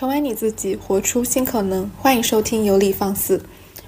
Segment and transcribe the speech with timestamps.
[0.00, 1.86] 成为你自己，活出新可能。
[1.98, 3.38] 欢迎收听有理放肆。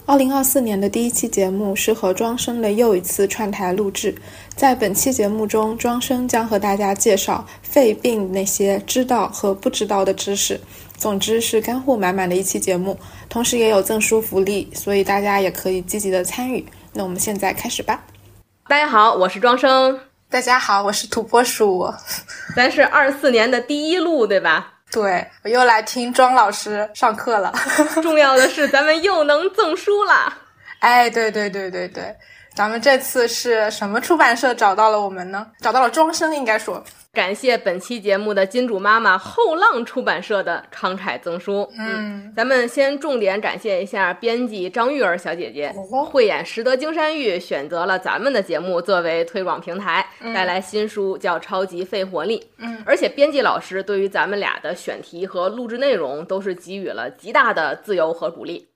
[0.05, 4.15] 二零二四年的第一期节目是和庄生的又一次串台录制。
[4.55, 10.61] 在本期节目中，庄生将和大家介绍肺病那些知道和不知道的知识。
[10.99, 12.95] 总之是干货满满的一期节目，
[13.31, 16.63] 同时也有赠书福利，所以大家也可以积极的参与。
[16.93, 18.05] 那我们现在开始吧。
[18.69, 19.99] 大家好，我是庄生。
[20.29, 21.91] 大家好，我是土拨鼠。
[22.55, 24.72] 咱是二四年的第一路，对吧？
[24.93, 27.51] 对，我又来听庄老师上课了。
[28.03, 30.33] 重要的是，咱们又能赠书了。
[30.81, 32.15] 哎，对对对对对，
[32.55, 35.47] 咱们这次是什么出版社找到了我们呢？
[35.61, 36.85] 找到了庄生，应该说。
[37.15, 41.71] 感谢本期节目的金主妈妈后浪出版社的慷慨赠书。
[41.79, 45.71] 嗯，咱们先重点感谢一下编辑张玉儿小姐姐，
[46.11, 52.41] 慧眼识得金山玉，选择了咱们的节目作为推广平台，带来新书叫《超级肺活力》。
[52.57, 58.69] 嗯，而且编辑老师对于咱们俩的选题和录制内容都是给予了极大的自由和鼓励，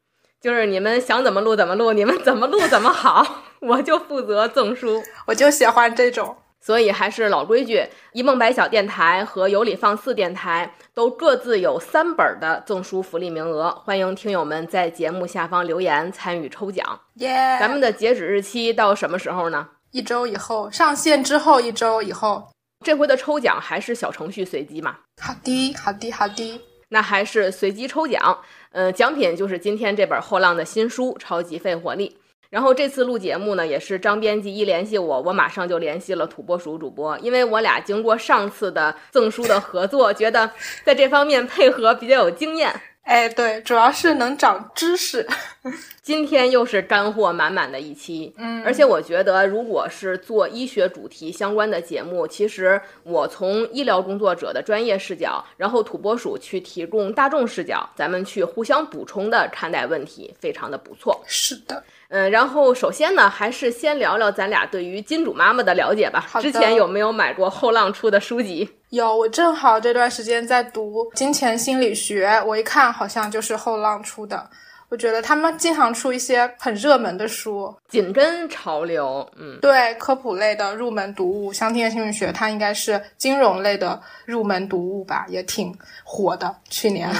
[0.42, 6.36] 就是你们想怎么录怎么录，你们怎么录怎么好， 我就负责赠书，我就喜欢这种。
[6.66, 16.84] 所以还是老规矩，一梦白小电台和有理放肆电台都各自有三本的赠书福利名额，欢迎听友们在节目下方留言参与抽奖。
[17.18, 17.56] 耶！
[17.60, 19.68] 咱们的截止日期到什么时候呢？
[19.92, 22.48] 一周以后，上线之后一周以后。
[22.84, 24.96] 这回的抽奖还是小程序随机嘛？
[25.22, 26.60] 好的，好的，好的。
[26.88, 28.38] 那还是随机抽奖，
[28.72, 32.18] 呃，奖品就是今天这本后浪的新书《超级肺活力》。
[32.56, 40.50] 然后这次录节目呢，也是张编辑一联系我，我马上就联系了土拨鼠主播，因为我俩经过上次的赠书的合作，觉得
[40.82, 42.74] 在这方面配合比较有经验。
[43.06, 45.24] 哎，对，主要是能长知识。
[46.02, 61.22] 今天又是干货满满的一期，嗯，而且我觉得，如果是做医学主题相关的节目，其实我从医疗工作者的专业视角，然后土拨鼠去提供大众视角，咱们去互相补充的看待问题，非常的不错。
[61.26, 61.82] 是的。
[62.08, 66.26] 嗯，然后首先呢，还是先聊聊咱俩对于金主妈妈的了解吧。
[66.40, 68.68] 之前有没有买过后浪出的书籍？
[68.90, 74.48] 有，我正好这段时间在读《金钱心理学》，我一看好像就是后浪出的。
[74.88, 79.28] 我觉得他们经常出一些很热门的书，紧跟潮流。
[79.34, 86.54] 嗯，对，科普类的入门读物，像《金钱心理学》，它应该是金融类的入门读物吧，也挺火的。
[86.68, 87.10] 去年。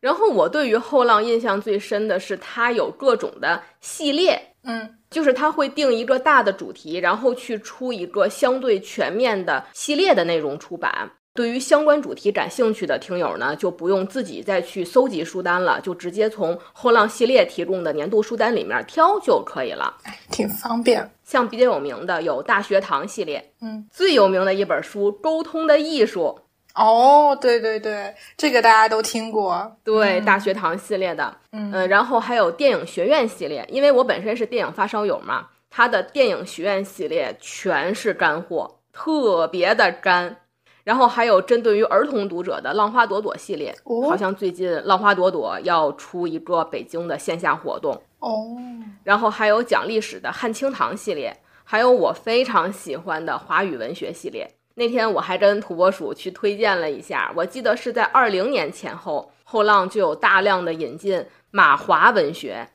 [0.00, 11.08] 然后我对于后浪印象最深的是，它有各种的系列，嗯，就是它会定一个大的主题，然后去出一个相对全面的系列的内容出版。
[11.34, 19.94] 对于相关主题感兴趣的听友呢，就不用自己再去搜集书单了，就直接从后浪系列提供的年度书单里面挑就可以了，
[20.30, 21.10] 挺方便。
[21.24, 26.38] 像比较有名的有大学堂系列，嗯，最有名的一本书《沟通的艺术》。
[26.74, 40.36] 哦，对对对，这个大家都听过，对大学堂系列的，嗯，然后还有电影学院系列，因为我本身是电影发烧友嘛，它的电影学院系列全是干货，特别的干。
[40.84, 43.72] 然后还有针对于儿童读者的浪花朵朵系列，
[44.08, 48.56] 好像最近浪花朵朵要出一个北京的线下活动哦。
[49.04, 54.50] 然后还有讲历史的汉清堂系列，还有我非常喜欢的华语文学系列。
[54.74, 62.66] 那天我还跟土拨鼠去推荐了一下，我记得是在二零年前后，后浪就有大量的引进马华文学，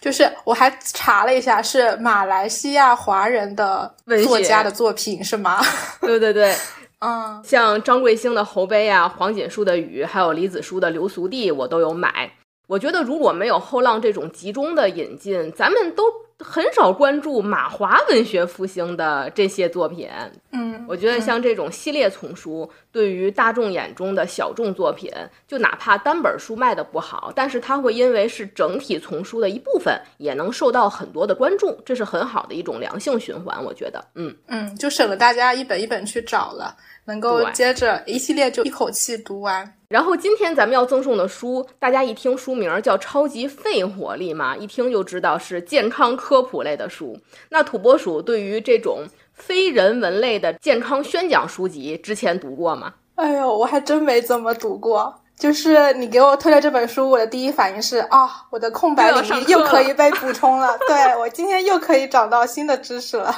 [0.00, 3.94] 就是我还查了一下，是马来西亚华人的
[4.24, 5.60] 作家的作品是吗？
[6.00, 6.56] 对对对，
[7.00, 12.32] 嗯，像张贵兴的《侯碑》啊，黄锦树的《雨》，还有李子书的《流俗地》，我都有买。
[12.66, 16.04] 我觉得如果没有后浪这种集中的引进，咱们都。
[16.38, 20.08] 很少关注马华文学复兴的这些作品，
[20.50, 25.10] 嗯，我觉得像这种系列丛书，对于大众眼中的小众作品，
[25.46, 34.34] 就哪怕单本书卖的不好，但是它会因为是整体丛书的一部分，也能受到很多的关注，这是很好的一种良性循环，我觉得，嗯。
[34.48, 39.72] 嗯，就省得大家一本一本去找了，能够接着一系列就一口气读完。
[39.94, 47.16] 然后今天咱们要赠送的书，大家一听书名叫《超级肺活力》嘛，一听就知道是健康科普类的书。
[47.50, 49.04] 那土拨鼠对于这种
[49.34, 52.94] 非人文类的健康宣讲书籍，之前读过吗？
[53.14, 55.14] 哎呦，我还真没怎么读过。
[55.38, 60.76] 就是你给我推了这本书，我的第一反应是啊，我的空白领域又可以被补充了。
[60.88, 63.32] 对我今天又可以找到新的知识了。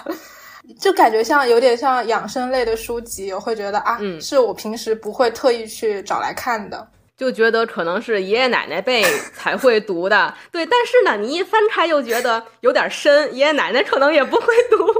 [0.79, 6.87] 就感觉像有点像养生类的书籍，我会觉得啊，嗯是我平时不会特意去找来看的，
[7.17, 9.03] 就觉得可能是爷爷奶奶辈
[9.35, 10.35] 才会读的。
[10.51, 14.87] 对，但是呢，你一翻开又觉得有点深，爷爷奶奶可能也不会读。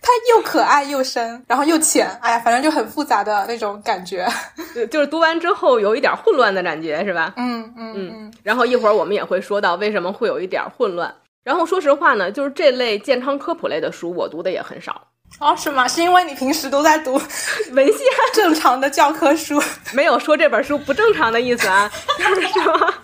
[0.00, 4.24] 它又可爱又深，然后又浅，哎呀，反正就很复杂的那种感觉。
[4.72, 7.34] 就就是读完之后有一点混乱的感觉，是吧？
[7.36, 8.32] 嗯嗯嗯。
[8.44, 11.12] 然后一会儿我们也会说到为什么会有一点混乱。
[11.48, 15.08] 然后说实话呢，就是这类健康科普类的书，我读的也很少。
[15.40, 15.88] 哦，是吗？
[15.88, 17.14] 是因为你平时都在读
[17.72, 17.96] 文献
[18.34, 19.58] 正常的教科书，
[19.96, 22.94] 没有说这本书不正常的意思啊，是吗？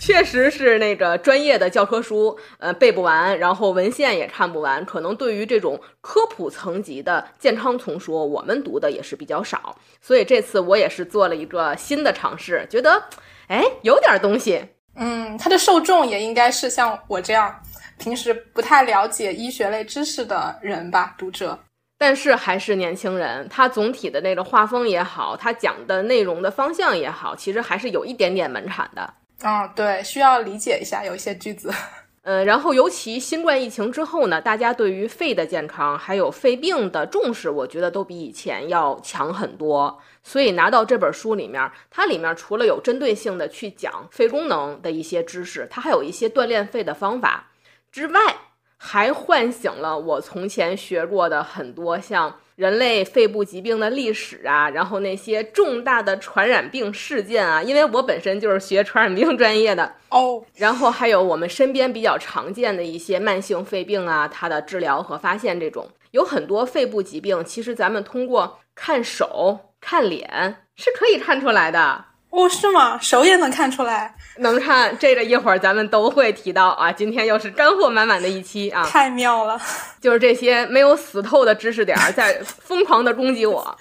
[0.00, 9.76] 确实是那个专业的教科书，呃，背不完，然后文献也看不完，可能对于这种科普层级的健康丛书，我们读的也是比较少。
[10.00, 13.02] 所以这次我也是做了一个新的尝试，觉得，
[13.48, 14.64] 哎，有点东西。
[14.96, 17.54] 嗯，它的受众也应该是像我这样
[17.98, 21.58] 平时不太了解医学类知识的人吧，读者。
[21.98, 29.12] 但是还是年轻人，他总体的那个画风也好，他讲的内容的方向也好，其实还是有一点点门槛的。
[29.42, 31.70] 嗯，对，需要理解一下有一些句子。
[32.22, 39.98] 呃，然后尤其新冠疫情之后呢，大家对于肺的健康还有肺病的重视，我觉得都比以前要强很多。
[40.22, 47.50] 所以拿到这本书里面，它里面除了有针对性的去讲肺功能的一些知识，它还有一些锻炼肺的方法
[47.90, 48.20] 之外，
[48.76, 52.36] 还唤醒了我从前学过的很多像。
[52.56, 60.44] 人类肺部疾病的历史啊，然后那些重大的传染病事件啊，因为我本身就是学传染病专业的哦。
[60.56, 72.04] 然后还有我们身边比较常见的一些慢性肺病啊，它的治疗和发现，这种有很多肺部疾病，其实咱们通过看手、看脸是可以看出来的。
[72.30, 72.96] 哦，是吗？
[73.00, 74.14] 手也能看出来？
[74.38, 76.92] 能看，这个一会儿咱们都会提到啊。
[76.92, 79.60] 今天又是干货满满的一期啊，太妙了！
[80.00, 83.76] 就是这些没有死透的知识点在疯狂的攻击我，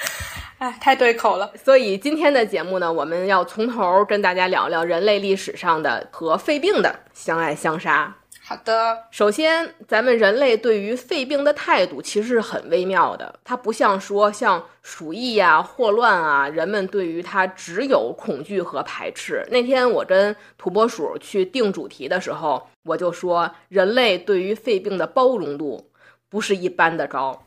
[0.58, 1.52] 哎，太对口了。
[1.64, 8.16] 所以今天的节目呢，我们要从头跟大家聊聊人类历史上的和肺病的相爱相杀。
[8.50, 19.46] 好的，首先，咱们人类对于肺病的态度其实是很微妙的，它不像说像鼠疫呀、霍乱啊，人们对于它只有恐惧和排斥。
[19.52, 25.92] 那天我跟土拨鼠去定主题的时候，我就说，人类对于肺病的包容度
[26.28, 27.46] 不是一般的高，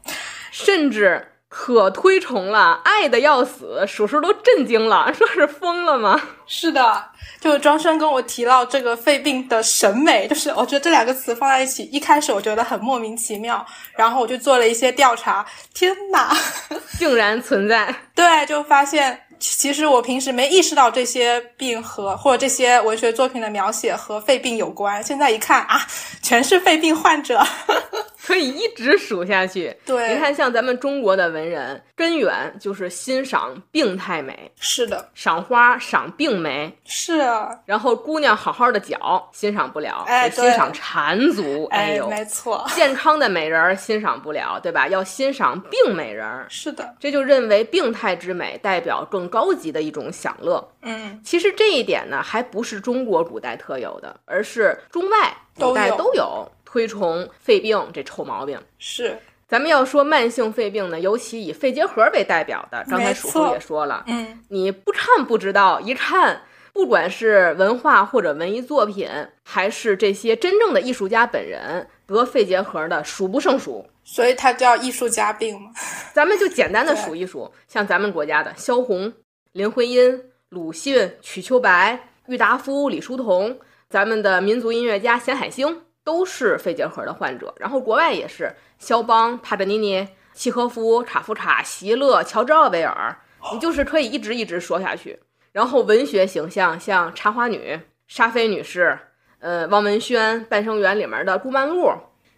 [0.53, 1.27] 甚至。
[1.55, 6.19] 可推崇了，爱的要死，叔叔都震惊了， 说是疯了吗？
[6.47, 7.05] 是的，
[7.41, 13.65] 就是庄生跟我提到这个肺病的审美，就是我觉得这两个词放在一起，一开始我觉得很莫名其妙，
[13.95, 15.45] 然后我就做了一些调查，
[15.75, 16.35] 天哪，
[16.99, 19.21] 竟然存在，对，就发现。
[19.43, 25.81] 其实我平时没意识到这些病和或者这些文学作品的描写和肺病有关，现在一看啊，
[26.23, 27.43] 全是肺病患者，
[28.25, 29.77] 可以一直数下去。
[29.85, 34.49] 对，你看像咱们中国的文人，根源就是欣赏病态美。
[34.61, 36.73] 是的，赏花赏病美。
[36.85, 41.67] 是啊，然后姑娘好好的脚欣赏不了，哎，欣赏缠足。
[41.73, 44.87] 哎呦，没错，健康的美人欣赏不了，对吧？
[44.87, 46.25] 要欣赏病美人。
[46.49, 49.32] 是的，这就认为病态之美代表更。
[49.33, 58.61] 高级的一种享乐，嗯，其实这一点呢，还不是中国古代特有的，而是中外古代都有推崇肺病这臭毛病。
[58.79, 59.19] 是，
[59.49, 66.43] 咱们要说慢性肺病呢，尤其以肺结核为代表的，刚才叔叔也说了，嗯，你不看不知道，一看，
[66.75, 69.09] 不管是文化或者文艺作品，
[69.43, 73.87] 还是这些真正的艺术家本人，得肺结核的数不胜数。
[74.05, 75.71] 所以它叫艺术家病吗？
[76.13, 79.13] 咱们就简单的 数一数，像咱们国家的萧红。
[79.53, 80.19] 林徽因、
[80.49, 83.59] 鲁迅、瞿秋白、郁达夫、李叔同，
[83.91, 87.55] 咱们的民族音乐家冼海星都是肺结核的患者。
[87.59, 93.15] 然后国外也是肖邦、帕格尼尼、契诃夫、卡夫卡、席勒、乔治奥威尔，
[93.53, 95.21] 你就是可以一直一直说下去。
[95.53, 97.79] 然后文学形象像茶花女
[98.09, 98.99] 沙菲女士，
[99.41, 101.93] 呃，汪文轩《半生缘》里面的顾曼璐，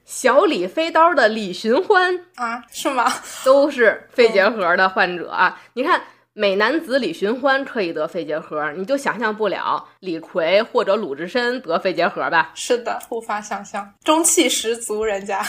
[0.05, 3.09] 小李飞刀的李寻欢啊，是吗？
[3.45, 6.03] 都是肺结核的患者啊，你看。
[6.37, 12.51] 美男子李寻欢可以得肺结核，你就想象不了李逵或者鲁智深得肺结核吧？
[12.57, 15.41] 是的，无法想象，中气十足，人家。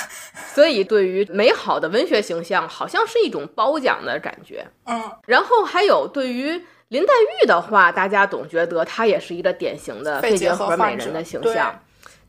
[0.54, 4.64] 所以，对于美好的文学形象，好像是一种褒奖的感觉。
[4.86, 6.50] 嗯，然后还有对于
[6.90, 11.74] 林黛玉的话，大家总觉得她也是一个典型的肺结核美人的形象。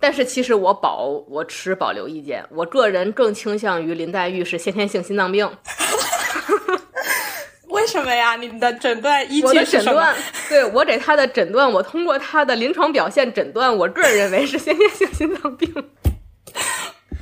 [0.01, 5.47] 但是，其实我保我持保留意见，我个人更倾向于林黛玉是先天性心脏病。
[7.77, 8.35] 为什么呀？
[8.37, 10.15] 你的诊断依据是什么？
[10.49, 15.73] 对我给他的诊断，我通过他的临床表现诊断，我个人认为是先天性心脏病。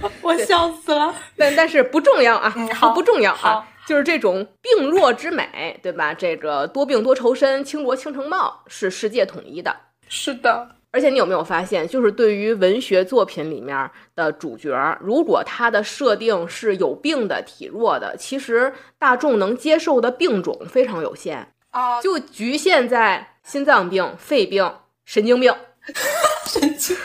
[0.22, 1.14] 我笑死了。
[1.36, 6.14] 但但是不重要啊，好不重要啊，就是这种病弱之美，对吧？
[6.14, 9.74] 这个多病多愁身，倾国倾城貌是世界统一的。
[10.08, 10.68] 是的。
[10.94, 24.72] 而且你有没有发现，就是对于文学作品里面的主角，如果他的设定是有病的、体弱的，其实大众能接受的病种非常有限啊，就局限在心脏病、肺病、
[25.04, 25.52] 神经病。
[26.46, 26.96] 神经。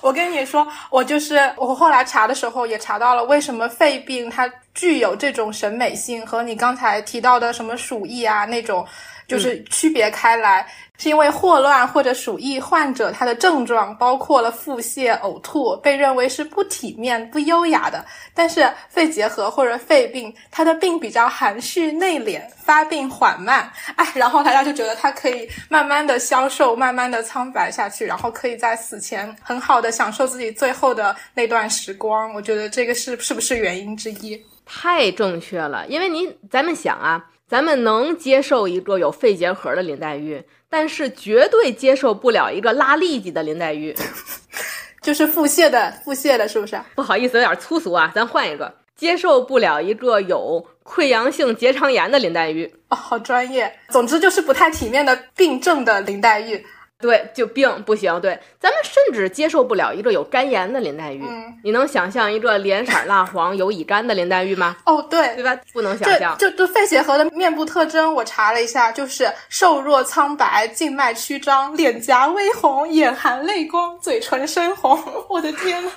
[0.00, 8.86] 我跟你说，我就是我后来查的时候也查到了，为什么肺病它具有这种审美性，和你刚才提到的什么鼠疫啊那种。
[9.26, 10.66] 就是区别开来，
[10.98, 18.04] 是因为霍乱或者鼠疫患者他的症状包括了腹泻、呕吐，被认为是不体面、不优雅的。
[18.34, 32.32] 但是肺结核或者肺病，他的病比较含蓄内敛，发病缓慢，哎，然后大家就觉得他可以慢慢的消瘦，慢慢的苍白下去，然后可以在死前很好的享受自己最后的那段时光。
[32.34, 34.40] 我觉得这个是是不是原因之一？
[34.64, 37.24] 太正确了，因为您咱们想啊。
[37.52, 43.94] 咱们能接受一个有肺结核的林黛玉，但是绝对接受不了一个拉痢疾的林黛玉，
[45.02, 46.80] 就是腹泻的，腹泻的，是不是？
[46.94, 52.74] 不好意思，有点粗俗啊，咱换一个，接受不了一个有溃疡性结肠炎的林黛玉。
[52.88, 53.70] 哦，好专业。
[53.90, 56.64] 总之就是不太体面的病症的林黛玉。
[57.02, 58.18] 对，就病不行。
[58.20, 61.22] 对，咱们甚至接受不了一个有肝炎的林黛玉。
[61.28, 64.76] 嗯，你能想象一个脸色蜡黄、有乙肝的林黛玉吗？
[64.86, 65.54] 哦，对，对吧？
[65.72, 66.38] 不能想象。
[66.38, 74.96] 就就肺结核的面部特征，我查了一下，就是瘦弱苍白、静脉曲张、脸颊微红、眼含泪光、嘴唇深红。
[75.28, 75.90] 我的天呐，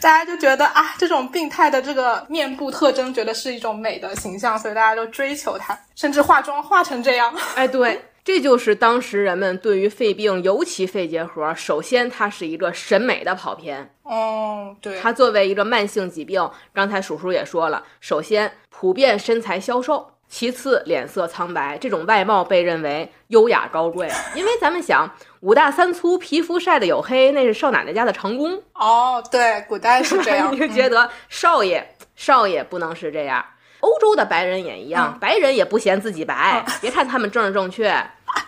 [0.00, 7.34] 大家就觉得啊，这种病态的这个面部特征，觉得是一种美的形象，所以大家都追求它，甚至化妆化成这样。
[7.54, 8.00] 哎，对。
[8.26, 13.94] 这就是当时人们对于肺病，尤其肺结核，首先它是一个审美的跑偏。
[14.02, 24.10] 哦，对，它作为一个慢性疾病，刚才叔叔也说了，首先普遍身材消瘦，其次脸色苍白，这种外貌被认为优雅高贵。
[24.34, 28.60] 因为咱们想，五大三粗，皮肤晒得黝黑，那是少奶奶家的长工。
[28.74, 30.50] 哦，对，古代是这样。
[30.52, 33.46] 你就觉得少爷，少爷不能是这样。
[33.78, 36.64] 欧洲的白人也一样，白人也不嫌自己白。
[36.80, 38.04] 别看他们政治正确。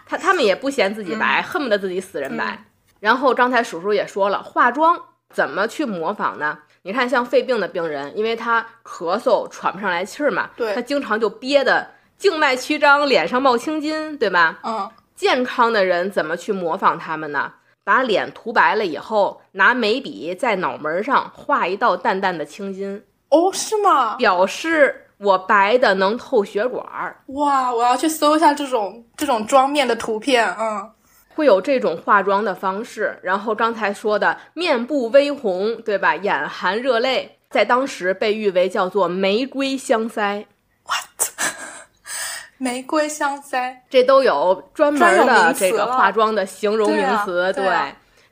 [0.06, 2.64] 他他们也不嫌自己白，恨不得自己死人白。
[3.00, 4.98] 然后刚才叔叔也说了，化妆
[5.30, 6.58] 怎么去模仿呢？
[6.82, 14.58] 你看，像肺病的病人，因为他咳嗽喘不上来气儿嘛，他经常就憋的静脉曲张，脸上冒青筋，对吧？
[14.62, 14.90] 嗯。
[15.14, 17.52] 健康的人怎么去模仿他们呢？
[17.82, 23.04] 把脸涂白了以后，拿眉笔在脑门上画一道淡淡的青筋。
[23.30, 24.16] 哦，是吗？
[24.16, 25.07] 表示。
[25.18, 27.72] 我白的能透血管儿，哇！
[27.74, 30.90] 我要去搜一下这种这种妆面的图片，嗯，
[31.34, 33.18] 会有这种化妆的方式。
[33.22, 36.14] 然后刚才说的面部微红，对吧？
[36.14, 40.46] 眼含热泪，在当时被誉为叫做玫瑰香腮。
[40.84, 41.28] What？
[42.58, 47.68] 玫瑰香腮，这都有专门的这个化妆的形容名词，对。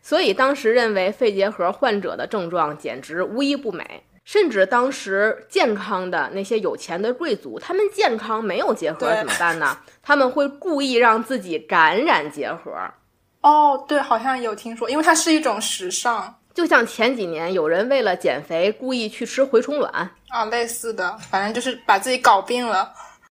[0.02, 4.04] 所以当时认为肺结核患者的症状简直无一不美。
[4.26, 9.78] 甚至当时健康的那些有钱的贵族，他们健康没有结核怎么办呢？
[10.02, 12.72] 他们会故意让自己感染结核。
[13.42, 16.34] 哦，对，好像有听说，因为它是一种时尚。
[16.52, 22.92] 就像前几年有人为了减肥故意去吃蛔虫卵啊，类似的，反正就是把自己搞病了。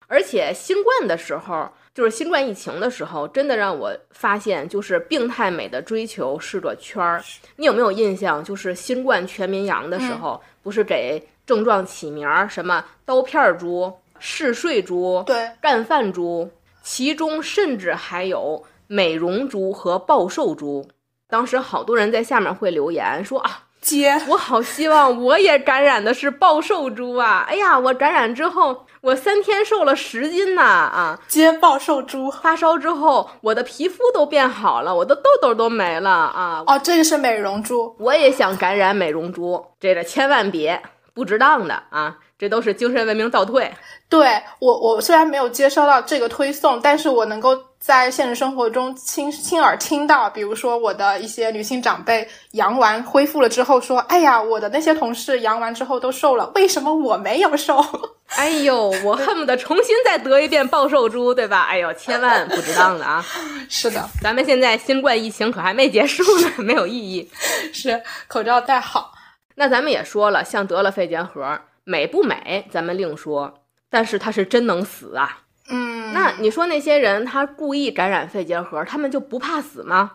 [0.08, 1.70] 而且新冠的时候。
[1.92, 7.20] 就是新冠疫情的时候，真的让我发现，就是病态美的追求是个圈儿。
[7.56, 8.42] 你有没有印象？
[8.42, 16.50] 就是新冠全民阳的时候，不是给症状起名儿，什么刀片猪、嗜睡猪、对干饭猪，
[16.82, 20.86] 其中甚至还有美容猪和暴瘦猪。
[21.28, 23.66] 当时好多人在下面会留言说啊。
[23.80, 27.46] 姐，我好希望我也感染的是暴瘦猪啊！
[27.48, 30.62] 哎呀，我感染之后，我三天瘦了十斤呢！
[30.62, 36.62] 啊，接暴瘦猪，发烧之后，我的皮肤都变好了，我的痘痘都没了啊！
[36.66, 40.82] 哦，这个是美容猪，我也想感染美容猪，这个千万别
[41.14, 42.18] 不值当的啊！
[42.40, 43.70] 这都是精神文明倒退。
[44.08, 57.78] 对我，我虽然没有接收到这个推送，但是我能够在现实生活中亲亲耳听到，比如说我的一些女性长辈阳完恢复了之后说：“哎呀，我的那些同事阳完之后都瘦了，为什么我没有瘦？”
[58.36, 61.66] 哎呦，我恨不得重新再得一遍暴瘦猪，对吧？
[61.68, 63.24] 哎呦，千万不值当的啊！
[63.68, 67.30] 是的，咱们现在新冠疫情可还没结束呢，没有意义。
[67.72, 69.12] 是口罩戴好。
[69.56, 71.58] 那咱们也说了，像得了肺结核。
[71.84, 73.62] 美不美，咱们另说。
[73.88, 75.42] 但是他是真能死啊！
[75.68, 80.12] 嗯，那你说那些人他故意感染肺结核，他们就不怕死吗？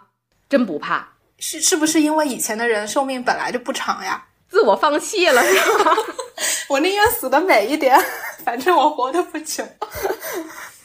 [0.48, 1.10] 真不怕？
[1.38, 4.25] 是是不是因为以前的人寿命本来就不长呀？
[4.48, 5.53] 自我放弃了是
[5.84, 5.91] 吗？
[6.69, 7.98] 我宁愿死的美一点，
[8.45, 9.63] 反正我活的不久。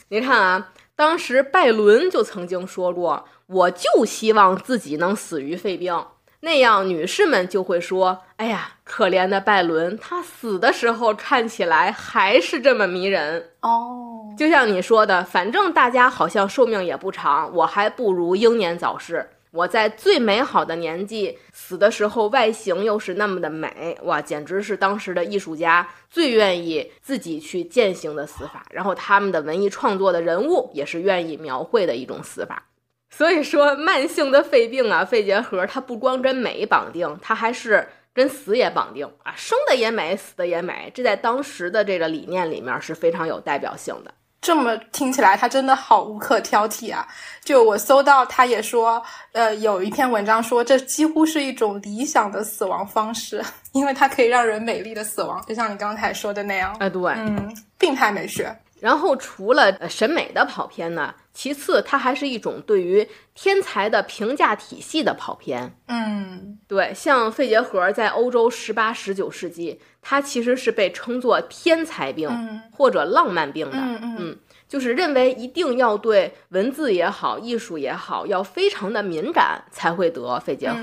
[0.09, 0.71] 你看啊。
[0.93, 6.05] 当时拜伦就曾经说过：“我就希望自己能死于肺病。”
[6.43, 19.23] 那样，女士们就会说：“哎呀，可怜的拜伦，他死的时候看起来还是这么迷人哦。”就像你说的，反正大家好像寿命也不长，我还不如英年早逝。
[19.51, 28.65] 我在最美好的年纪死的时候，外形又是那么的美，哇，简直是当时的艺术家最愿意自己去践行的死法。
[28.71, 32.63] 然后他们的文艺创作的人物也是愿意描绘的一种死法。
[33.13, 40.89] 所以说，慢性的肺病啊，肺结核，它不光跟美绑定，它还是跟死也绑定啊，生的也美，死的也美。
[40.95, 44.11] 这在当时的这个理念里面是非常有代表性的。
[44.41, 47.07] 这么听起来，他真的好无可挑剔啊！
[47.43, 48.99] 就我搜到，他也说，
[49.33, 53.39] 呃，有一篇文章说，这几乎是一种理想的死亡方式，
[53.71, 56.75] 因为它可以让人美丽的死亡，就像你刚才说的那样。
[56.79, 58.51] 哎，对，嗯，病态美学。
[58.81, 61.13] 然后除了审美的跑偏呢？
[61.31, 65.77] 其次，它还是一种对于天才的评价体系的跑偏。
[65.87, 72.27] 嗯，对，像肺结核在欧洲十八、十九世纪，它其实是被称作天才病
[72.75, 73.77] 或者浪漫病的。
[73.77, 80.79] 嗯嗯，就是认为一定要对文字也好、艺术也好，要非常的敏感才会得肺结核。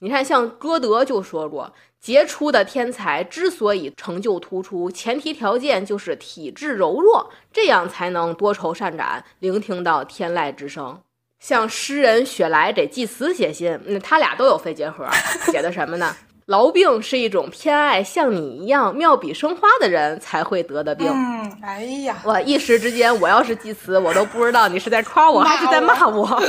[0.00, 1.72] 你看，像歌德就说过。
[2.00, 10.98] 杰出的天才之所以成就突出，前提条件就是体质柔弱，这样才能多愁善感，聆听到天籁之声。
[11.38, 15.06] 像诗人雪莱给祭司写信，那他俩都有肺结核，
[15.52, 16.16] 写的什么呢？
[16.50, 21.06] 痨病是一种偏爱像你一样妙笔生花的人才会得的病。
[21.08, 26.42] 嗯，哎呀，我一时之间，我要是记词，我都不知道你是在夸我还是在骂我。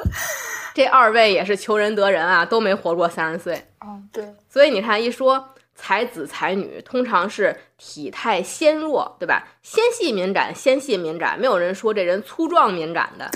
[0.74, 3.54] 这二位也是求人得人啊，都没活过三十岁。
[3.80, 4.22] 哦，对。
[4.50, 5.42] 所以你看，一说
[5.74, 9.48] 才子才女，通常是体态纤弱，对吧？
[9.62, 13.30] 纤细敏感，纤细敏感，没有人说这人粗壮敏感的，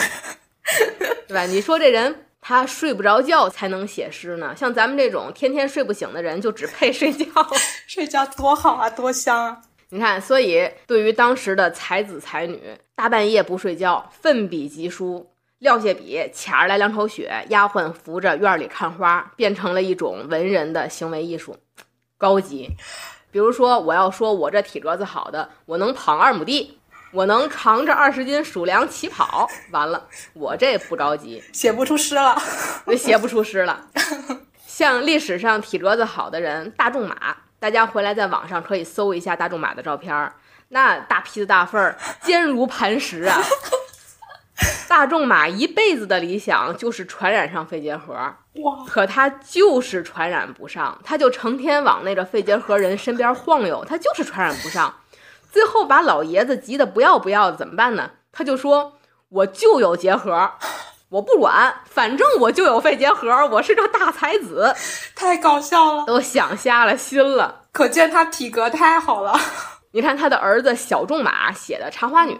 [1.26, 1.44] 对吧？
[1.46, 4.54] 你说这人他睡不着觉才能写诗呢？
[4.54, 7.24] 像咱们这种天天睡不醒的人，就只配睡觉。
[7.86, 9.62] 睡觉多好啊，多香啊！
[9.90, 12.60] 你看，所以对于当时的才子才女，
[12.96, 15.30] 大半夜不睡觉，奋笔疾书。
[15.58, 21.56] 撂下笔，卡着来两口血，丫鬟扶着院里看花，变成了一种文人的行为艺术，
[22.18, 22.68] 高级。
[23.30, 26.80] 比如说，我要说我这体格子好的，我能跑二亩地，
[27.12, 32.36] 我能扛着二十斤鼠粮起跑，完了，我这不着急，写不出诗了，
[32.96, 33.86] 写不出诗了。
[34.66, 40.32] 像历史上体格子好的人，大仲马，大家回来在网上可以搜一下大仲马的照片，
[40.68, 43.38] 那大皮子大份儿，坚如磐石啊。
[44.88, 48.84] 大仲马一辈子的理想就是传染上肺结核，哇！
[48.86, 54.94] 可他就是传染不上，他就成天往那个肺结核人身边晃悠，他就是传染不上。
[55.52, 58.10] 最后把老爷子急得不要不要的，怎么办呢？
[58.32, 58.94] 他就说
[59.28, 60.50] ：“我就有结核，
[61.10, 64.74] 我不管，反正我就有肺结核，我是个大才子。”
[65.14, 67.66] 太搞笑了，都想瞎了心了。
[67.70, 69.38] 可见他体格太好了。
[69.92, 72.34] 你看他的儿子小仲马写的《茶花女》。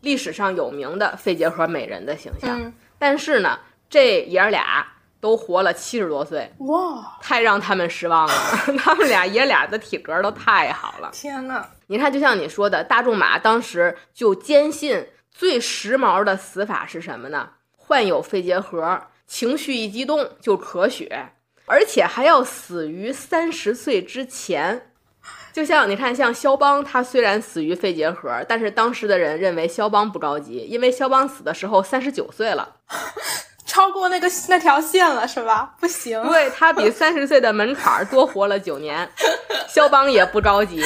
[0.00, 4.86] 历史上有名的肺结核美人的形象，但是呢，这爷儿俩
[5.24, 8.34] 都活了七十多岁，哇，太让他们失望了。
[8.76, 11.08] 他们俩爷俩的体格都太好了。
[11.14, 17.48] 天呐，你看，就像你说的，大仲马当时就坚信最时髦的死法是什么呢？
[17.74, 21.30] 患有肺结核，情绪一激动就咳血，
[21.64, 24.90] 而且还要死于三十岁之前。
[25.54, 32.76] 就像你看，像肖邦，他虽然死于肺结核，但是当时的人认为肖邦不着急，因为肖邦死的时候三十九岁了，
[33.74, 35.74] 超过那个 那条线了，是吧？
[35.80, 39.08] 不行，对他比三十岁的门槛多活了九年，
[39.68, 40.80] 肖邦也不着急。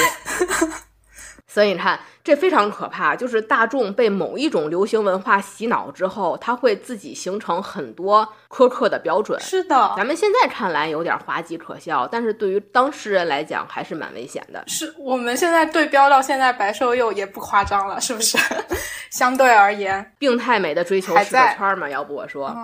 [1.51, 3.15] 所以你看，这非常可怕。
[3.15, 9.39] 就是大众被某一种流行文化洗脑之后，他会自己形成很多苛刻的标准。
[9.39, 14.63] 是的，咱们现在看来有点滑稽可笑，但是对于当事人来讲还是蛮危险的。
[14.67, 18.37] 是我们现在对标到现在，白瘦幼也不夸张了，是不是？
[19.09, 21.89] 相对而言，病态美的追求是个圈嘛？
[21.89, 22.55] 要不我说。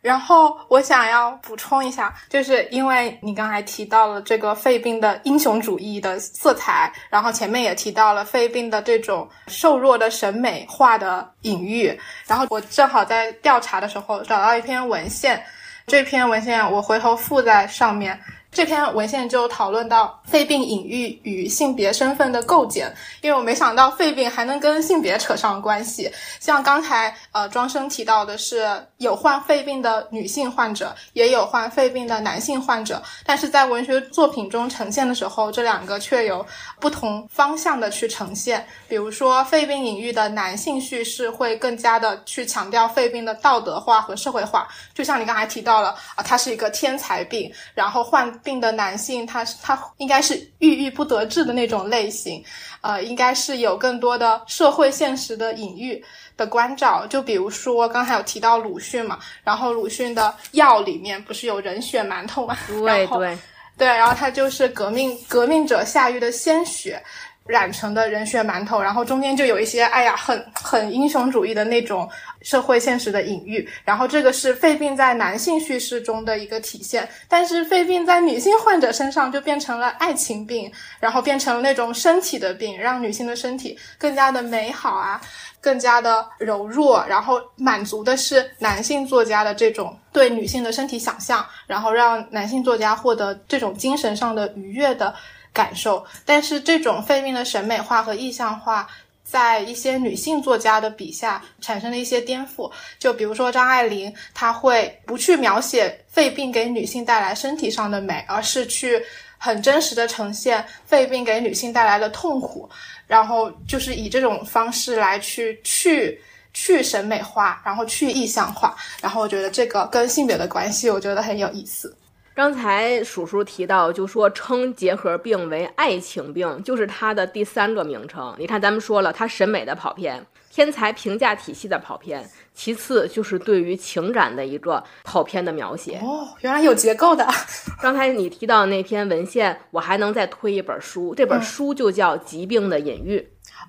[0.00, 15.42] 然后我想要补充一下，就是因为你刚才提到了这个肺病的英雄主义的色彩，然后前面也提到了肺病的这种瘦弱的审美化的隐喻，然后我正好在调查的时候找到一篇文献，
[15.86, 18.18] 这篇文献我回头附在上面，
[18.52, 26.10] 这篇文献就讨论到肺病隐喻与性别身份的构建，因为我没想到肺病还能跟性别扯上关系。
[26.40, 36.44] 像刚才呃庄生提到的是有患肺病的女性患者，也有患肺病的男性患者，但是在文学作品中呈现的时候，这两个却有
[36.80, 38.66] 不同方向的去呈现。
[38.88, 48.39] 比如说肺病隐喻的男性叙事会更加的去强调肺病的道德化和社会化，就像你刚才提到了啊，它是一个天才病，然后患。
[48.42, 52.42] 病的男性，他他应该是郁郁不得志的那种类型，
[52.80, 56.04] 呃，应该是有更多的社会现实的隐喻
[56.36, 57.06] 的关照。
[57.06, 62.56] 就比如说，刚才有提到鲁迅嘛，然后鲁迅的药里面不是有人血馒头嘛？
[62.66, 63.38] 对对
[63.78, 67.02] 对，然后他就是革命革命者下狱的鲜血。
[67.50, 72.08] 染成的人血馒头，然后中间就有一些哎呀，很很英雄主义的那种
[72.42, 73.68] 社会现实的隐喻。
[73.84, 85.20] 然后这个是肺病在男性叙事中的一个体现，但是肺病在女性患者身上就变成了爱情病，然后变成了那种身体的病，让女性的身体更加的美好啊，
[85.60, 95.12] 更加的柔弱，然后满足的是男性作家的这种对女性的身体想象，然后让男性作家获得这种精神上的愉悦的。
[95.52, 98.88] 感受，但是这种肺病的审美化和意象化，
[99.24, 102.70] 在一些女性作家的笔下产生了一些颠覆。
[102.98, 109.00] 就比如说张爱玲，她会不去描写肺病给女性带来身体上的美，而是去
[109.38, 112.68] 很真实的呈现肺病给女性带来的痛苦，
[113.06, 116.20] 然后就是以这种方式来去去
[116.52, 118.76] 去审美化，然后去意象化。
[119.00, 121.96] 然后我觉得这个跟性别的关系，我觉得很有意思。
[122.40, 128.34] 刚才叔叔提到，就说称结核病为爱情病，就是它的第三个名称。
[128.38, 136.00] 你看，咱们说了，它审美的跑偏，天才评价体系的跑偏，其次就是对于情感的一个跑偏的描写。
[136.02, 137.28] 哦，原来有结构的。
[137.82, 143.28] 刚才你提到那篇文献，我还能再推一本书，这本书就叫《疾病的隐喻》。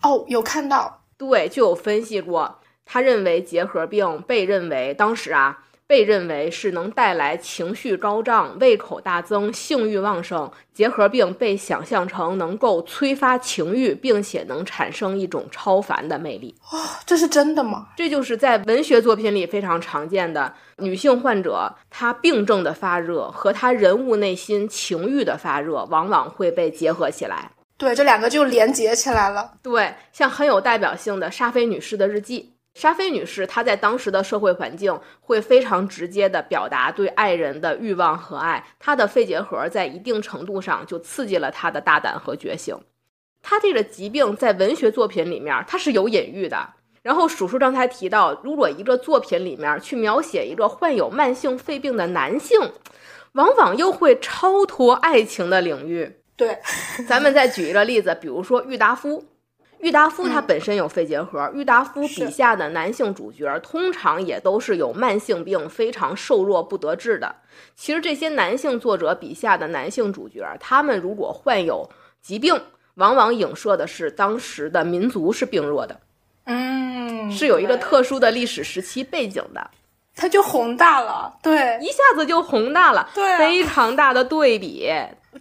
[0.09, 5.65] 哦，有看到，对，就有分析过，他认为结核病被认为当时啊。
[5.91, 10.49] 被认为是能带来情绪高涨、胃口大增、性欲旺盛。
[10.73, 16.55] 结核病被想象成能够催发情欲，并且能产生一种超凡的魅力。
[16.71, 17.89] 哇，这是真的吗？
[17.97, 27.51] 这就是在文学作品里非常常见的女性患者，她病症的发热和她人物内心情欲的发热，往往会被结合起来。
[27.77, 29.51] 对，这两个就连结起来了。
[29.61, 32.50] 对，像很有代表性的沙菲女士的日记。
[32.73, 38.65] 沙菲女士，她在当时的社会环境会非常直接地表达对爱人的欲望和爱。
[38.79, 42.77] 她的肺结核在一定程度上就刺激了她的大胆和觉醒。
[43.43, 46.69] 她这个疾病在文学作品里面，它是有隐喻的。
[47.01, 52.59] 然后，叔叔刚才提到，如果一个作品里面去描写一个患有慢性肺病的男性，
[53.33, 56.19] 往往又会超脱爱情的领域。
[56.35, 56.59] 对，
[57.09, 59.25] 咱们再举一个例子，比如说郁达夫。
[59.81, 67.35] 郁达夫他本身有肺结核，郁达夫笔下的男性主角通常也都是有慢性病、非常瘦弱不得志的。
[67.75, 71.89] 其实这些男性作者笔下的男性主角，他们如果患有
[72.21, 72.59] 疾病，
[72.95, 75.99] 往往影射的是当时的民族是病弱的，
[76.45, 79.71] 嗯，是有一个特殊的历史时期背景的，
[80.15, 84.91] 他就宏大了，对，一下子就宏大了，对，非常大的对比。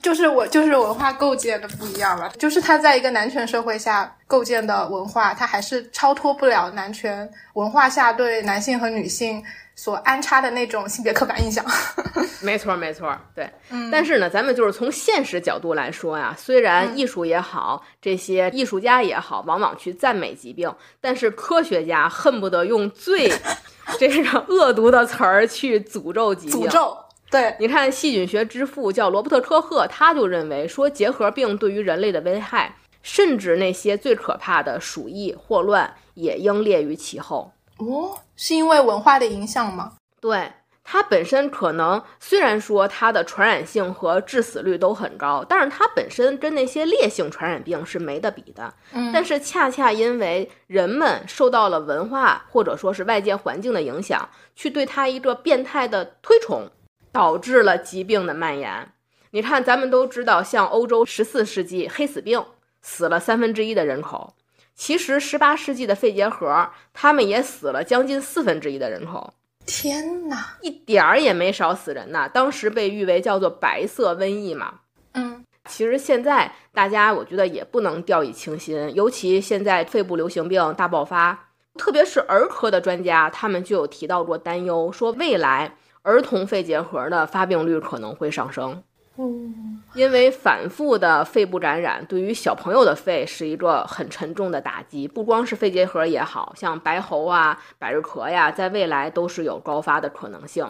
[0.03, 2.31] 就是我，就是文化构建的不一样了。
[2.39, 9.43] 就是他在一个男权社会下构建的文化，他还是超脱不了男权文化下对男性和女性
[9.77, 11.65] 所安插的那种性别刻板印象。
[12.43, 13.51] 没错，没错，对。
[13.93, 23.31] 但是呢，咱们就是从现实角度来说呀，虽然艺术也好，这些艺术家也好，往往去赞美疾病，但是科学家恨不得用最
[23.99, 26.61] 这个恶毒的词儿去诅咒疾病。
[26.63, 26.97] 诅咒。
[27.31, 37.53] 对，你看细菌学之父叫罗伯特·科赫，他就认为说结核病对于人类的危害，甚至那些最可怕的鼠疫、霍乱也应列于其后。
[37.79, 39.93] 哦，是因为文化的影响吗？
[40.21, 48.75] 对，它本身可能虽然说它的传染性和致死率都很高，但是它本身跟那些烈性传染病是没得比的。
[48.93, 56.69] 嗯，但是恰恰因为人们受到了文化或者说是外界环境的影响，去对它一个变态的推崇。
[57.13, 58.93] 导致了疾病的蔓延。
[59.33, 62.45] 你看，咱们都知道，像欧洲十四世纪黑死病
[62.83, 64.35] 死了三分之一的人口，
[64.75, 69.33] 其实十八世纪的肺结核，他们也死了将近四分之一的人口。
[69.67, 72.29] 天哪，一点儿也没少死人呐！
[72.29, 74.81] 当时被誉为叫做“白色瘟疫”嘛。
[75.13, 85.77] 嗯，其实现在大家我觉得也不能掉以轻心，尤其现在肺部流行病大爆发，特别是儿科的专家，他们就有提到过担忧，说未来。
[86.03, 88.83] 儿童肺结核的发病率可能会上升。
[89.17, 100.67] 嗯，因为反复的肺部感染对于小朋友的肺是一个很沉重的打击，不光是肺结核也好像白喉啊、百日咳呀，在未来都是有高发的可能性。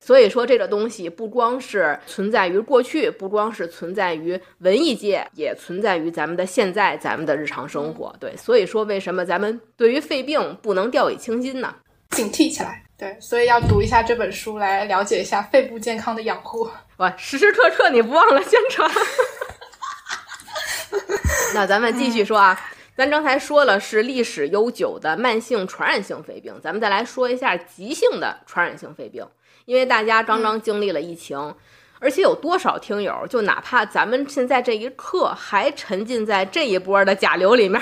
[0.00, 8.14] 所以说，这个东西不光是存在于过去，不光是存在于文艺界，也存在于咱们的现在，咱们的日常生活。
[8.20, 11.74] 对，所以说为什么咱们对于肺病不能掉以轻心呢？
[12.10, 12.83] 警惕起来。
[13.04, 16.66] 对，所以要读一下这本书，来了解一下肺部健康的养护。
[16.96, 18.90] 哇，时时刻刻你不忘了宣传。
[21.52, 22.58] 那咱们继续说啊，
[22.96, 29.22] 咱刚才说了是历史悠久的慢性传染性肺病，咱们再来说一下急性的传染性肺病。
[29.66, 31.54] 因为大家刚刚经历了疫情，
[32.00, 37.78] 而且有多少听友，就哪怕咱们现在这一刻还沉浸在这一波的甲流里面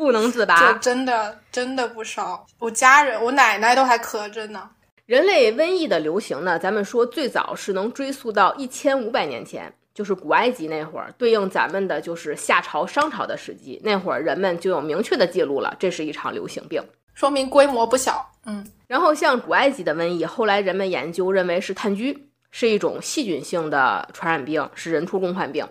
[0.00, 2.46] 不能自拔，真的真的不少。
[2.58, 4.70] 我家人，我奶奶都还咳着呢。
[5.04, 16.82] 人类瘟疫的流行呢，咱们说最早是能追溯到一千五百年前，就是古埃及那会儿，对应咱们的就是夏朝、商朝的时期，那会儿人们就有明确的记录了，这是一场流行病，
[17.12, 18.26] 说明规模不小。
[18.46, 18.66] 嗯。
[18.86, 22.16] 然后像古埃及的瘟疫，后来人们研究认为是炭疽，
[22.50, 25.68] 是一种细菌性的传染病，是人畜共患病。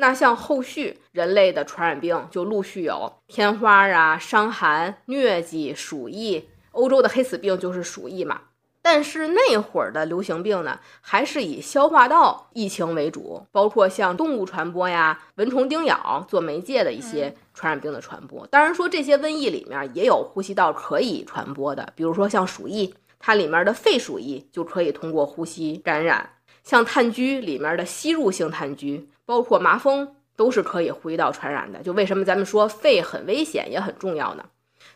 [0.00, 8.40] 那像后续人类的传染病，就陆续有天花啊、伤寒、疟疾、鼠疫，欧洲的黑死病就是鼠疫嘛。
[8.80, 18.46] 但是那会儿的流行病呢，还是以消化道疫情为主，包括像动物传播呀、蚊虫叮咬做媒介的一些传染病的传播。
[18.46, 26.24] 当然说这些瘟疫里面也有呼吸道可以传播的，比如说像鼠疫，它里面的肺鼠疫就可以通过呼吸感染；
[26.64, 31.80] 像炭疽里面的吸入性炭疽，包括麻风都是可以呼吸道传染的。
[31.84, 34.44] 就为什么咱们说肺很危险也很重要呢？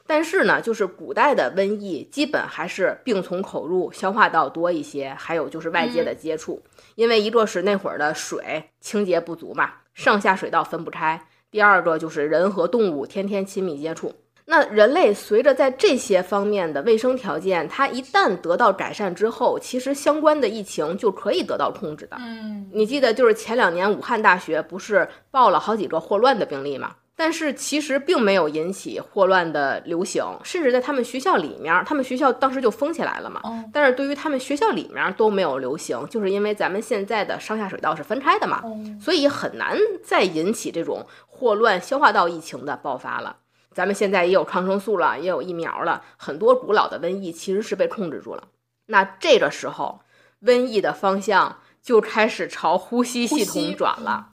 [0.08, 6.60] 但是呢，就是古代的瘟疫基本还是病从口入，消化道多一些，还有就是外界的接触。
[6.96, 11.16] 因为一个是那会儿的水清洁不足嘛，上下水道分不开；
[11.52, 14.12] 第二个就是人和动物天天亲密接触。
[14.46, 22.16] 那人类随着在这些方面的卫生条件，它一旦得到改善之后，其实相关的疫情就可以得到控制的。
[22.20, 26.94] 嗯，你记得就是前两年武汉大学不是报了好几个霍乱的病例吗？
[27.16, 33.40] 但是其实并没有引起霍乱的流行，甚至在他们学校里面，他们学校当时就封起来了嘛。
[33.72, 38.60] 但是对于他们学校里面都没有流行，就是因为咱们现在的上下水道是分开的嘛，
[39.00, 43.36] 所以很难再引起这种霍乱消化道疫情的爆发了。
[43.74, 48.48] 咱们现在也有抗生素了，也有疫苗了，很多古老的瘟疫其实是被控制住了。
[48.86, 50.00] 那这个时候，
[50.42, 54.30] 瘟疫的方向就开始朝呼吸系统转了。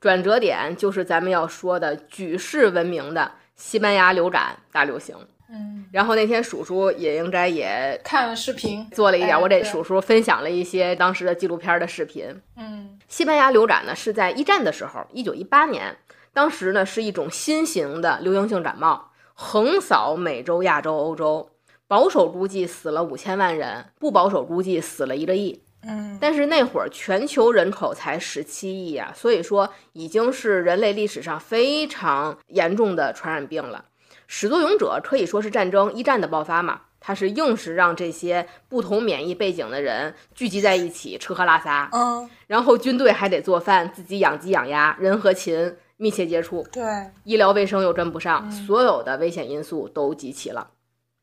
[0.00, 5.14] 转折点就是咱们要说的举世闻名的西班牙流感大流行。
[5.52, 9.38] 嗯，然后那天鼠叔也应该也看了视频，做了一点。
[9.38, 12.40] 我给鼠叔分享了一些当时的纪录片的视频。
[12.56, 15.96] 嗯，西班牙流感呢是在一战的时候，一九一八年，
[16.32, 21.50] 当时呢是一种新型的流行性感冒，横扫美洲、亚洲、欧洲，
[21.88, 25.62] 保守估计死了五千万人，不保守估计死了一个亿。
[25.82, 33.86] 嗯，但是那会儿全球人口才十七亿啊，所以说已经是人类历史上非常严重的传染病了。
[34.26, 46.82] 始作俑者可以说是战争一战的爆发嘛，它是硬是让这些不同免疫背景的人聚集在一起吃喝拉撒，嗯，然后军队还得做饭，自己养鸡养鸭，人和禽密切接触，对，
[47.24, 50.70] 医疗卫生又跟不上，所有的危险因素都集齐了。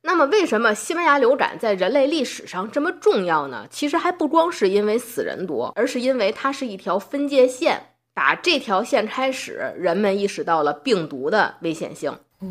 [0.04, 3.66] 那么，为什么西班牙流感在人类历史上这么重要呢？
[3.72, 7.82] 其实还不光是因为死人多，而是因为它是一条分界线。
[8.14, 12.12] 打这条线开始，人们意识到了病毒的危险性。
[12.40, 12.48] 哦，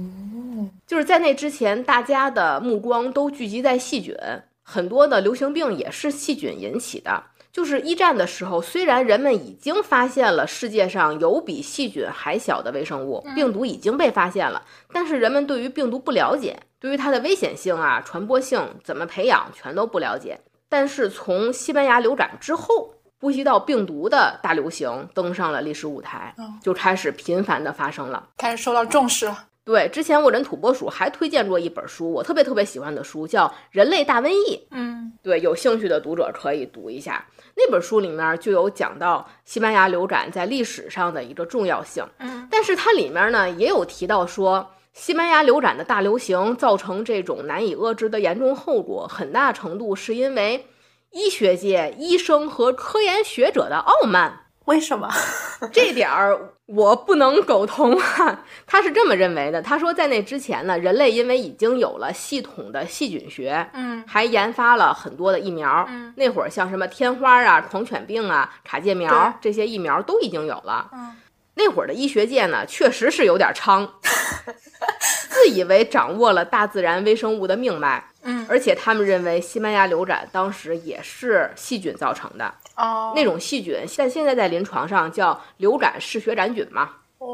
[0.84, 4.14] 就是在那之前，大家的目光都聚集在细菌，
[4.62, 7.22] 很多的流行病也是细菌引起的。
[7.56, 16.60] 就是一战的时候，虽然人们已经发现了世界上有比细菌还小的微生物，病毒已经被发现了，但是人们对于病毒不了解。
[16.78, 20.38] 对于它的危险性啊、传播性、怎么培养，全都不了解。
[20.68, 29.46] 但是从西班牙流感之后，呼吸道病毒的大流行登上了历史舞台，就开始频繁的发生了，开始受到重视了。
[29.66, 34.56] 对，之前我人土拨鼠还推荐过一本书，我特别特别喜欢的书，叫《人类大瘟疫》。
[34.70, 37.26] 嗯，对，有兴趣的读者可以读一下。
[37.56, 42.06] 那本书里面就有讲到西班牙流感在历史上的一个重要性。
[42.18, 44.70] 嗯，但是它里面呢也有提到说。
[44.92, 50.68] 西班牙流感的大流行造成这种难以遏制的严重后果，很大程度是因为
[51.10, 54.45] 医学界医生和科研学者的傲慢。
[54.66, 55.08] 为什么？
[55.72, 58.44] 这点儿我不能苟同啊。
[58.66, 59.62] 他是这么认为的。
[59.62, 65.84] 他说，在那之前呢，人类因为已经有了系统的细菌学，嗯，还研发了很多的疫苗。
[65.88, 70.90] 嗯，那会儿像什么天花啊、狂犬病啊、卡介苗这些疫苗都已经有了。
[70.92, 71.16] 嗯，
[71.54, 73.88] 那会儿的医学界呢，确实是有点猖，
[75.30, 78.04] 自以为掌握了大自然微生物的命脉。
[78.24, 82.52] 嗯，而且他们认为西班牙流感当时也是细菌造成的。
[82.76, 86.90] 哦，那种细菌，但现在在临床上叫流感嗜血杆菌嘛，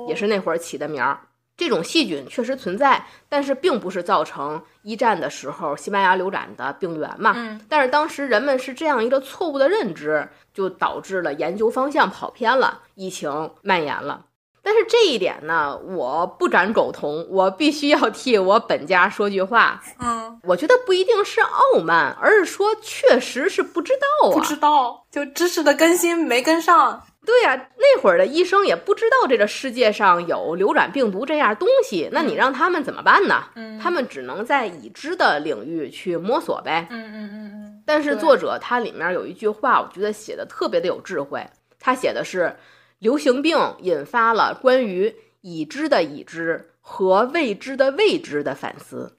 [0.08, 1.20] 也是那会儿起的名儿。
[1.54, 7.34] 这种细菌确实存在，但是并不是造成一战的时候西班牙流感的病源嘛。
[7.36, 14.24] 嗯，但是当时人们是这样一个错误的认知，就导致了研究方向跑偏了，疫情蔓延了。
[14.64, 19.82] 但是这一点呢，我不敢苟同，我必须要替我本家说句话。
[19.98, 27.02] 嗯，我觉得不一定是傲慢，而是说确实是不知道啊，不知道，就知识的更新没跟上。
[27.26, 33.42] 对呀，那会儿的医生也不知道这个世界上有流感病毒这样东西，那你让他们怎么办呢？
[33.56, 36.86] 嗯，他们只能在已知的领域去摸索呗。
[36.88, 37.82] 嗯嗯嗯嗯。
[37.84, 41.44] 但是作者他里面有一句话，我觉得写的特别的有智慧。
[41.80, 42.56] 他写的是。
[43.02, 49.16] 流行病引发了关于已知的已知和未知的未知的反思。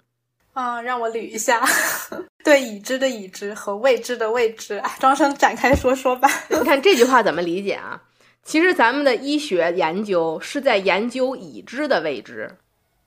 [0.54, 1.62] 啊，让我捋一下，
[2.46, 4.78] 对已知的已知和未知的未知。
[4.78, 6.30] 哎，庄生展开说说吧。
[6.48, 8.02] 你看这句话怎么理解啊？
[8.42, 12.56] 其实咱们的医学研究是在研究已知的未知。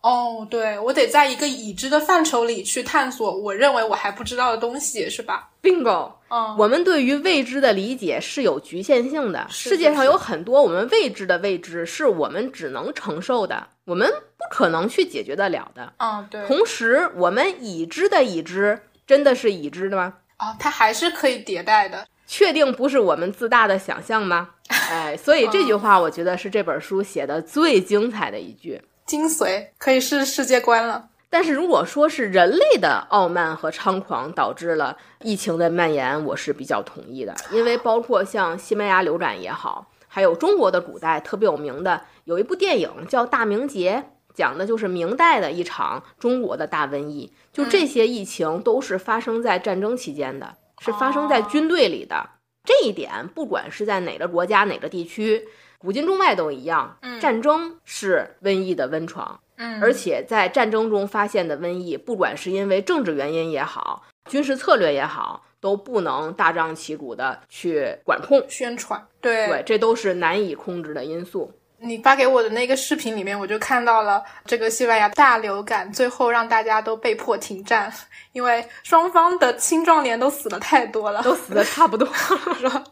[0.07, 6.13] 哦，对，我得在一个已知的范畴里去探索我认为我还不知道的东西，是吧？Bingo。
[6.29, 9.45] 嗯，我们对于未知的理解是有局限性的。
[9.51, 15.93] 世界上有很多我们未知的未知，是我们只能承受的，我们不可能去解决得了的。
[15.97, 16.47] 嗯，对。
[16.47, 20.15] 同时，我们已知的已知，真的是已知的吗？
[20.39, 22.07] 哦，它还是可以迭代的。
[22.29, 24.51] 确定不是我们自大的想象吗？
[24.71, 28.81] 哎，所以这句话，我觉得是这本书写的最精彩的一句。
[29.07, 31.09] 精髓可以是世界观了。
[31.31, 37.35] 但是如果说是人类的傲慢和猖狂导致了疫情的蔓延，我是比较同意的。
[37.51, 47.33] 因为包括像西班牙流感也好，还有中国的古代特别有名的有一部电影叫《大明劫》，讲的就是明代的一场中国的大瘟疫。
[47.53, 52.31] 就这些疫情都是发生在战争期间的，是发生在军队里的。
[52.65, 55.47] 这一点，不管是在哪个国家、哪个地区，
[55.79, 56.97] 古今中外都一样。
[57.21, 59.41] 战争是瘟疫的温床。
[59.59, 69.03] 嗯，而且在战争中发现的瘟疫，不管是因为政治原因也好，军事策略也好，都不能大张旗鼓的去管控宣传。
[69.21, 71.51] 对对，这都是难以控制的因素。
[71.79, 77.91] 你发给我的那个视频里面，我就看到了这个西班牙大流感，最后让大家都被迫停战，
[78.33, 82.07] 因为双方的青壮年都死的太多了，都死的差不多，
[82.61, 82.85] 是吧？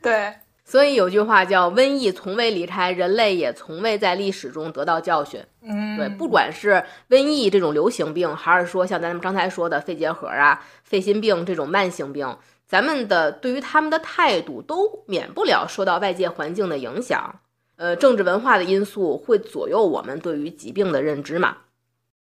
[0.00, 0.32] 对。
[0.68, 5.40] 所以有句话叫“瘟疫从未离开人类，也从未在历史中得到教训”。
[5.62, 17.38] 嗯，对，不管是瘟疫这种流行病，还是说像咱们刚才说的肺结核啊、肺心病这种慢性病，咱们的对于他们的态度都免不了受到外界环境的影响。
[17.76, 21.58] 呃，政治文化的因素会左右我们对于疾病的认知嘛。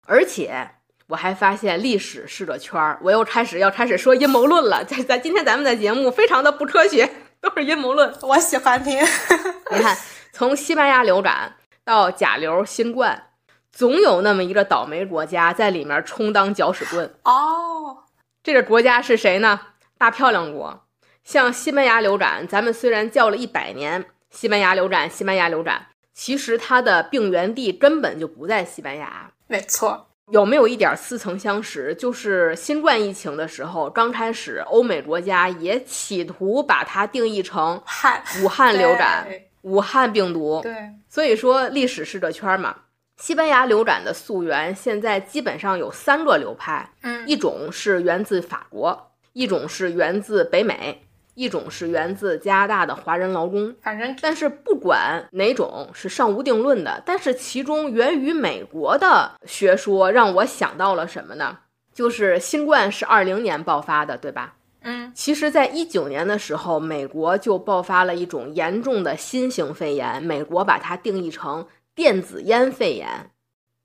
[0.05, 0.71] 而且
[1.07, 4.83] 我还发现历史是个圈儿，我又开始要开始说阴谋论了。
[4.83, 7.09] 在在今天咱们的节目非常的不科学。
[7.45, 8.97] 都是阴谋论，我喜欢听。
[9.69, 9.95] 你看，
[10.33, 13.29] 从西班牙流感到甲流、新冠，
[13.71, 17.13] 总有那么一个倒霉国家在里面充当搅屎棍。
[17.23, 18.05] 哦，
[18.41, 19.61] 这个国家是谁呢？
[19.99, 20.81] 大漂亮国。
[21.23, 29.31] 像西班牙流感，咱们虽然叫了一百年西班牙流感，西班牙流感，其实它的病源地根本就不在西班牙。
[29.45, 30.07] 没错。
[30.31, 31.93] 有没有一点似曾相识？
[31.95, 39.27] 就是新冠疫情的时候，刚开始欧美国家也企图把它定义成汉武汉流感、
[39.61, 40.59] 武汉病毒。
[40.63, 40.73] 对，
[41.07, 42.75] 所以说历史是个圈嘛。
[43.17, 51.04] 西班牙流感的溯源现在基本上有三个流派，嗯，一种是源自法国，一种是源自北美。
[51.35, 57.03] 一种是源自加拿大的华人劳工，反正但是不管哪种是尚无定论的。
[57.05, 61.59] 但是其中源于美国的学说让我想到了什么呢？
[61.93, 64.55] 就是新冠是二零年爆发的，对吧？
[64.81, 73.31] 嗯，其实，在一九年的时候，美国就爆发了一种严重的新型肺炎，美国把它定义成电子烟肺炎，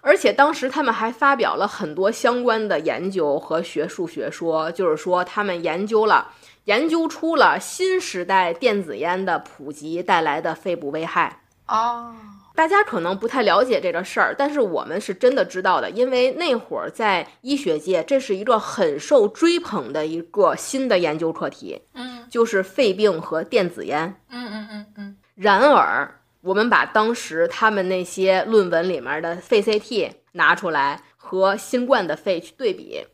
[0.02, 6.32] 而且当时他们还发表了很多相关的研究和学术学说，就是说他们研究了。
[6.64, 11.42] 研究出了新时代电子烟的普及带来的肺部危害。
[11.66, 12.14] 哦，
[12.54, 25.16] 大家可能不太了解这个事儿，但是我们是真的知道的，因为那会儿在医学界，这是一个很受追捧的一个新的研究课题，嗯，就是肺病和电子烟，嗯嗯嗯嗯。
[25.36, 33.06] 然而，我们把当时他们那些论文里面的肺 CT 拿出来和新冠的肺去对比，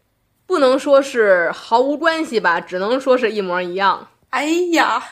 [0.46, 4.08] 不能说是毫无关系吧，只能说是一模一样。
[4.30, 5.02] 哎呀，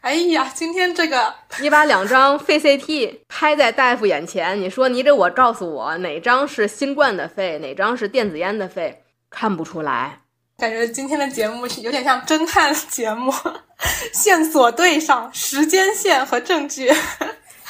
[0.00, 10.20] 哎呀，今天这个，你把两张肺 CT 拍在大夫眼前，你说你这我告诉我哪张是新冠的肺，哪张是电子烟的肺，看不出来。
[10.58, 13.32] 感觉今天的节目是有点像侦探节目，
[14.12, 16.92] 线索对上，时间线和证据。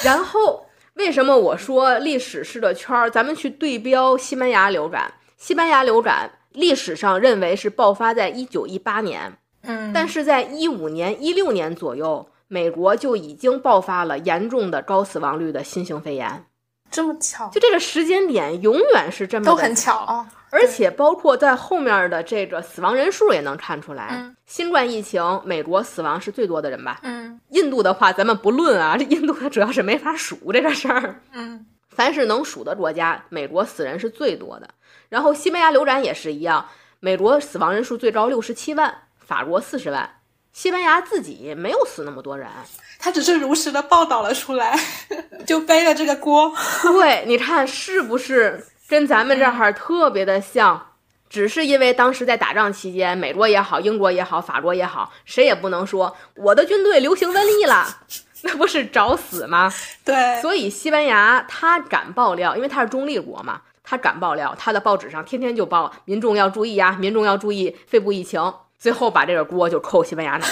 [0.02, 3.11] 然后为什么我说历史是个圈儿？
[3.11, 9.32] 咱们去对标西班牙流感，西班牙流感历史上认为是爆发在一九一八年，
[9.62, 16.44] 嗯，但是在一五年、一六年左右，美国就已经爆发了严重的高死亡率的新型肺炎。
[16.90, 20.28] 这么巧，就这个时间点永远是这么都很巧啊。
[20.50, 27.00] 而且包括在后面的这个死亡人数也能看出来，嗯，新冠疫情美国死亡是最多的人吧？
[27.02, 34.68] 嗯，印度的话咱们不论啊，这 印度它主要是没法数这个事儿，嗯，凡是能数的国家，美国死人是最多的。
[35.09, 36.68] 然后西班牙流感也是一样，
[37.00, 40.20] 美国死亡人数最高六十七万，法国四十万，
[40.52, 42.48] 西班牙自己没有死那么多人，
[42.98, 44.78] 他只是如实的报道了出来，
[45.46, 46.52] 就背了这个锅。
[46.82, 48.66] 对，你看是不是？
[48.88, 50.92] 跟咱们这儿特别的像，
[51.28, 57.86] 只是因为当时在打仗期间，美国也好，英国也好，法国也好，谁也不能说我的军队流行瘟疫了，
[58.42, 59.70] 那不是找死吗？
[60.06, 70.47] 对，所以西班牙他敢爆料，因为他是中立国嘛，他敢爆料，他的报纸上天天就报民众要注意呀，民众要注意肺部疫情，最后把这个锅就扣西班牙那。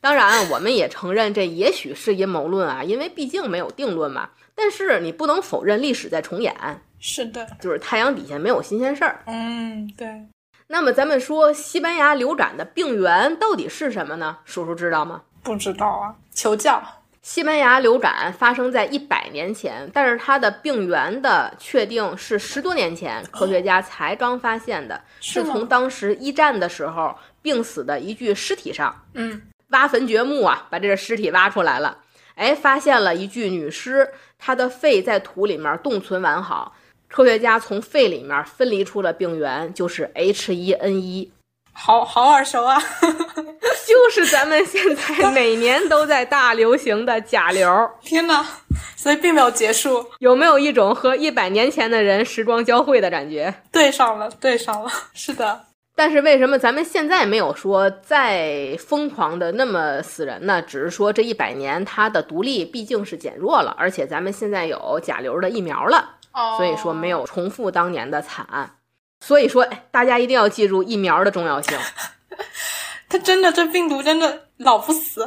[0.00, 4.30] 当然，我们也承认这也许是阴谋论啊，因为毕竟没有定论嘛。
[4.54, 6.56] 但是你不能否认历史在重演。
[6.98, 9.22] 是的，就是太阳底下没有新鲜事儿。
[9.26, 10.08] 嗯，对。
[10.68, 14.38] 那么咱们说西班牙流感的病源到底是什么呢？
[14.46, 15.20] 叔叔知道吗？
[15.42, 16.82] 不知道啊，求教。
[17.22, 31.98] 西班牙流感发生在一百年前，但是它的病源的确定是十多年前科学家才刚发现的，是从当时一战的时候病死的一具尸体上，嗯，挖坟掘墓啊，把这个尸体挖出来了，
[32.36, 34.08] 哎，发现了一具女尸，
[34.38, 36.74] 她的肺在土里面冻存完好。
[37.06, 41.28] 科学家从肺里面分离出了病源，就是 H1N1，
[41.82, 42.78] 好好耳熟啊，
[43.88, 47.90] 就是咱们现在 每年都在大流行的甲流。
[48.02, 48.44] 天哪，
[48.96, 50.04] 所以并没有结束。
[50.18, 53.52] 有没有一种和一百年前的人时光交汇的感觉？
[53.72, 55.62] 对上了，对上了，是的。
[55.96, 60.60] 但是为什么咱们现在没有说再疯狂的那么死人呢？
[60.62, 66.16] 只是说这一百年它的独立毕竟是减弱了，而且咱们现在有甲流的疫苗了。
[66.56, 68.70] 所以说没有重复当年的惨案，
[69.20, 71.78] 所以说大家一定要记住疫苗的重要性。
[73.08, 75.26] 它真的这病毒真的老不死，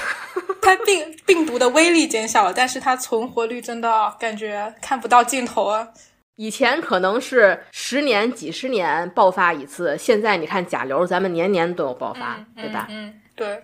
[0.62, 5.88] 它病病毒的威力减小了，但是它存活率真的感觉看不到尽头啊。
[6.36, 12.86] 以前可能是十年、几十年爆发一次，现在你看甲流，咱们年年都有爆发，对吧？
[12.88, 13.62] 嗯，对。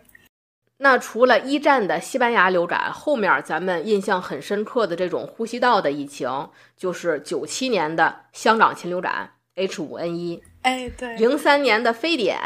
[0.79, 12.39] 那除了一战的西班牙流感，后面咱们印象很深刻的这种呼吸道的疫情，就是九七年的香港禽流感 H5N1，哎，对，零三年的非典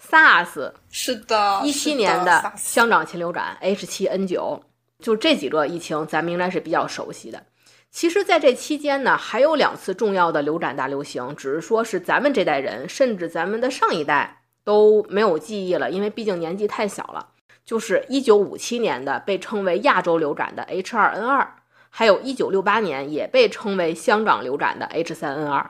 [0.00, 4.62] SARS，是的，一七年的香港禽流感 H 七 N 九
[4.98, 7.44] 就这几个疫情，咱们应该是比较熟悉的。
[7.90, 17.30] 其实，在这期间呢，还有两次重要的流感大流行，只是说是咱们这代人，甚至咱们的上一代都没有记忆了，因为毕竟年纪太小了。
[17.64, 21.56] 就是一九五七年的被称为亚洲流感的 H 二 N 二
[21.88, 25.66] 还有一九六八年也被称为香港流感的 H3N2，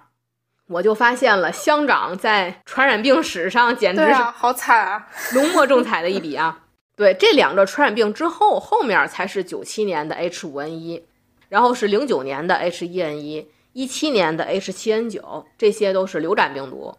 [0.70, 6.60] 我就发现了乡长在传染病史上简直是好惨啊， 浓墨重彩的一笔啊！
[6.94, 11.04] 对，这两个传染病之后，后面才是九七年的 H 五 N 一
[11.48, 16.96] 然后是零九年的 H 一 N 一一七年的 H 七 N 九这些都是流感病毒，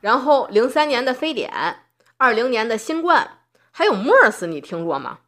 [0.00, 1.52] 然后零三年的非典，
[2.16, 3.38] 二零年的新冠。
[3.70, 5.18] 还有 MERS，你听过吗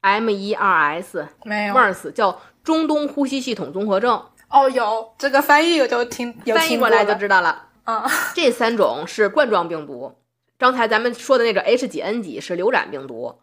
[0.00, 4.22] ？M E R S 没有，MERS 叫中东呼吸系统综合症。
[4.54, 7.66] 哦，有这个翻译我就听，翻译过来就知道了。
[7.82, 10.14] 啊，这三种是冠状病毒。
[10.56, 13.40] 刚才咱们说的那个 H 几 N 几是流感病毒。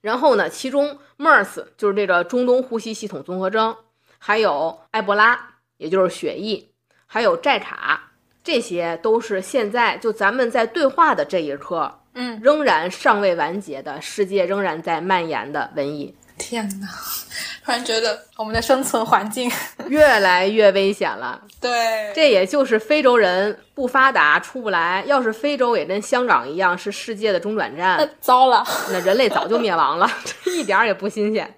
[0.00, 3.76] 然后呢，其中 MERS 就是这个中东呼吸系统综合征，
[4.18, 5.38] 还有埃博拉，
[5.76, 6.72] 也就是血疫，
[7.06, 8.10] 还有寨卡，
[8.42, 12.00] 这些都是现在就咱们在对话的这一刻。
[12.14, 16.16] 嗯，仍然尚未完结的世界仍然在蔓延的瘟疫。
[16.40, 16.88] 天哪，
[17.64, 19.50] 突然觉得我们的生存环境
[19.88, 21.40] 越来越危险了。
[21.60, 25.04] 对，这也就是非洲人不发达出不来。
[25.06, 30.10] 要是非洲也跟香港一样是世界的中转站，糟了，那人类早就灭亡了，
[30.44, 31.56] 这一点儿也不新鲜。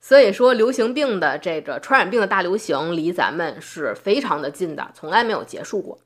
[0.00, 5.98] 所以说，流行病的这个传染病的大流行离咱们是非常的近的，从来没有结束过。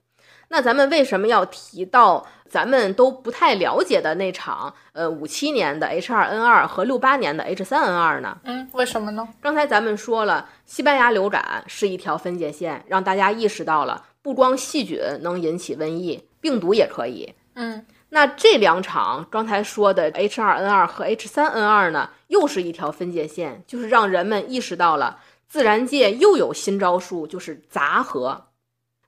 [0.53, 8.37] 那咱们为什么要提到咱们都不太了解的那场呃五七年的 H2N2 和六八年的 H3N2 呢？
[8.45, 9.27] 嗯，为什么呢？
[9.41, 17.33] 刚才咱们说了，西班牙流感是一条分界线，让大家意识到了不光细菌能引起瘟疫，病毒也可以。
[17.55, 25.17] 嗯，那这两场刚才说的 H2N2 和 H3N2 呢，又是一条分界线，就是让人们意识到了
[25.49, 28.49] 自然界又有新招数，就是杂合。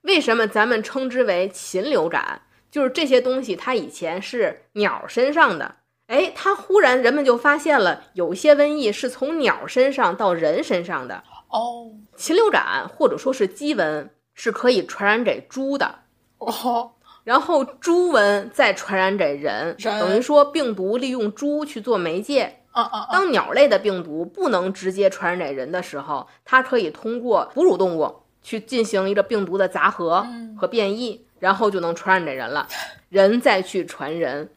[0.05, 2.41] 为什么咱们称之为禽流感？
[2.71, 5.75] 就是这些东西，它以前是鸟身上的，
[6.07, 11.23] 哎，它忽然人们就发现了，有些瘟疫是从鸟身上到人身上的。
[11.49, 15.99] 哦，禽流感或者说是鸡瘟是可以传染给猪的。
[16.39, 16.91] 哦，
[17.23, 22.61] 然后猪瘟再传染给人，等于说病毒利用猪去做媒介。
[22.71, 23.07] 啊啊！
[23.09, 28.13] 当鸟类的病毒不能直接传染给人的时候，它可以通过哺乳动物。
[28.45, 30.23] 去进行一个病毒的杂合
[30.55, 32.67] 和变异，然后就能传染给人了，
[33.09, 34.51] 人再去传人，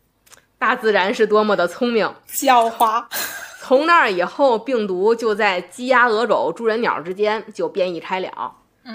[0.59, 3.07] 大自然是多么的聪明狡猾。
[3.63, 8.53] 从那儿以后，病毒就在鸡鸭鹅狗猪人鸟之间就变异开了。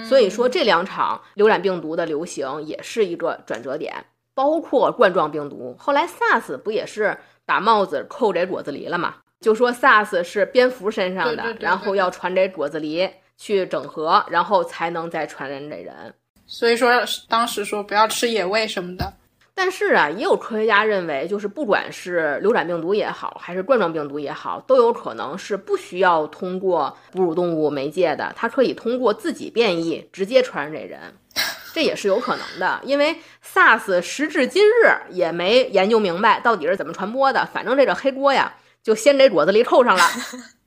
[0.08, 3.92] 所以说，这两场流感病毒的流行也是一个转折点，
[4.32, 5.74] 包括冠状病毒。
[5.76, 9.16] 后来 SARS 不也是把帽子扣给果子狸了吗？
[9.40, 13.10] 就说 SARS 是蝙蝠身上的，然后要传给果子狸。
[13.36, 16.14] 去整合，然后才能再传染给人。
[16.46, 16.90] 所以说，
[17.28, 19.12] 当时说不要吃野味什么的。
[19.56, 31.00] 但是啊，也有科学家认为，就是不管是流感病毒也好，还是冠状病毒也好，都有可能是不需要通过哺乳动物媒介的，它可以通过自己变异直接传染给人，
[31.72, 32.80] 这也是有可能的。
[32.82, 40.02] 因为 SARS 时至今日也没研究明白到底是怎么传播的，反正这个黑锅呀，就先给果子狸扣上了，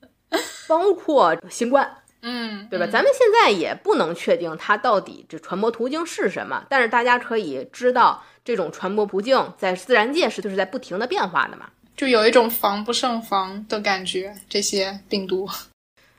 [0.70, 1.92] 包括新冠。
[2.22, 2.88] 嗯，对吧？
[2.88, 14.36] 咱们现在也不能确定它到底这传播途径是什么，但是大家可以知道，这种传播途径在自然界是就是在不停的变化的嘛，就有一种防不胜防的感觉。
[14.50, 15.48] 这些病毒，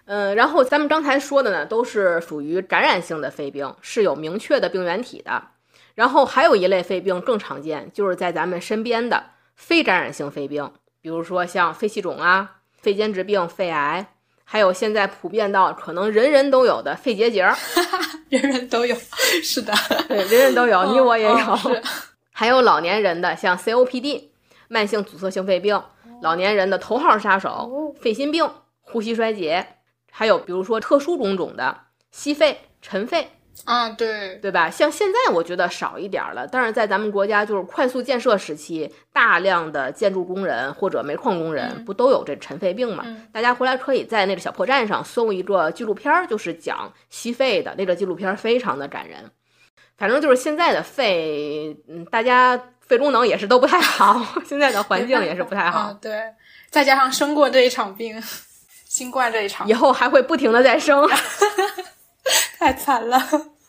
[0.05, 5.43] 嗯，然后咱们刚才说的呢，都是属于感染性的肺病，是有明确的病原体的。
[5.97, 9.25] 然后还有一类肺病更常见，就是在咱们身边的
[9.57, 10.71] 非感染性肺病，
[11.01, 14.07] 比如说像肺气肿啊、肺间质病、肺癌。
[14.51, 17.43] 还有现在普遍到可能人人都有的肺结节，
[18.31, 18.97] 人人都有，
[19.45, 19.75] 是的，
[20.09, 21.59] 对，人人都有，你我也有。
[22.33, 24.29] 还有老年人的像 COPD，
[24.69, 25.83] 慢性阻塞性肺病，
[26.23, 29.67] 老年人的头号杀手，肺心病、呼吸衰竭，
[30.11, 31.77] 还有比如说特殊工种的
[32.11, 33.29] 吸肺、尘肺。
[33.65, 34.71] 啊，对对吧？
[34.71, 43.05] 像现在我觉得少一点了，但是在咱们国家就是快速建设时期，大量的建筑工人或者煤矿工人不都有这尘肺病嘛？
[43.33, 49.31] 大家回来可以在那个小破站上搜一个纪录片，就是讲吸肺的那个纪录片，非常的感人。
[49.97, 55.93] 反正就是现在的肺，嗯，大家肺功能也是都不太好，现在的环境也是不太好。
[56.01, 56.23] 对，
[56.71, 58.23] 再加上生过这一场病，
[58.87, 61.05] 新冠这一场，以后还会不停的再生。
[62.59, 63.21] 太惨了。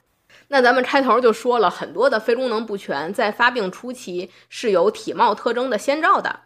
[0.52, 6.40] 那咱们开头就说了很多的肺功能不全，在发病初期是有体貌特征的先兆的，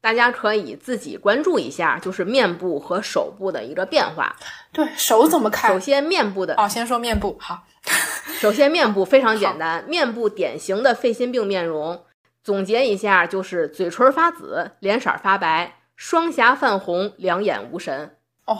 [0.00, 4.34] 大家可以自己关注一下，就是面部和手部的一个变化。
[4.72, 5.70] 对手怎么看？
[5.70, 7.64] 首先面部的哦，先说面部好。
[8.40, 12.02] 首先面部非常简单，面部典型的肺心病面容，
[12.42, 18.16] 总结一下就是嘴唇发紫，脸色发白，双颊泛红，两眼无神。
[18.46, 18.56] 哦。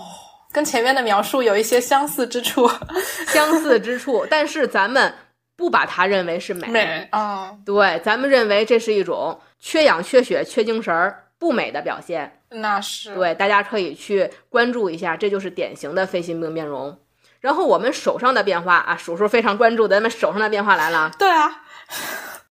[0.52, 2.68] 跟前面的描述有一些相似之处，
[3.28, 5.14] 相似之处，但是咱们
[5.56, 6.66] 不把它认为是美。
[6.68, 12.40] 美啊，对，咱们认为这是一种缺氧、缺血、缺精神儿、不美的表现。
[12.50, 16.98] 那是对，大家可以去关注一下，这就是典型的肺心病面容。
[17.40, 21.12] 然后我们手上的变化啊，叔叔非常关注的，咱们手上的变化来了。
[21.18, 21.62] 对啊。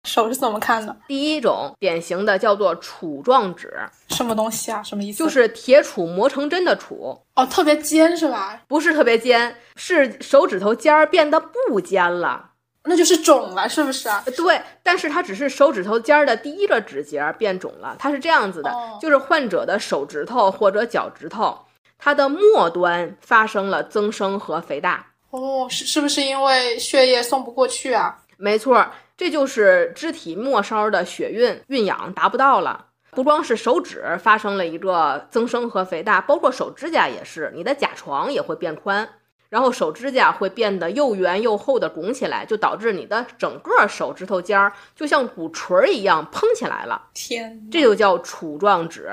[0.06, 0.96] 手是怎么看的？
[1.08, 3.74] 第一种典型的叫做杵状指，
[4.10, 4.82] 什么东西啊？
[4.82, 5.20] 什么意思？
[5.20, 7.20] 就是铁杵磨成针的杵。
[7.36, 8.62] 哦，特别尖是吧？
[8.68, 12.52] 不是特别尖，是手指头尖儿变得不尖了，
[12.86, 14.24] 那就是肿了，是不是啊？
[14.38, 17.96] 对，但是它只是手指头尖儿的第一个指节变肿了。
[18.00, 21.58] 它是这样子的，就是患者的手指头或者脚趾头，
[21.98, 25.06] 它的末端发生了增生和肥大。
[25.32, 28.18] 哦，是是不是因为血液送不过去啊？
[28.38, 28.86] 没错。
[29.20, 39.10] 这就是肢体末梢的血运运养达不到了，不光是手指发生了一个增生和肥大，包括手指甲也是，你的甲床也会变宽，
[39.50, 47.10] 然后手指甲会变得又圆又厚的拱起来，就导致你的整个手指头尖儿就像鼓槌儿一样蓬起来了。
[47.14, 49.12] 天，这就叫杵状指。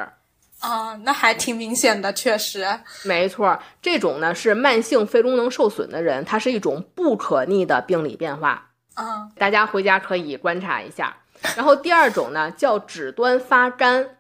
[0.61, 2.65] 啊，那还挺明显的，确实。
[3.03, 8.71] 没错，这种呢是慢性肺功能受损的人，它是一种不可逆的病理变化。
[8.97, 11.17] 啊，大家回家可以观察一下。
[11.57, 14.17] 然后第二种呢叫指端发干，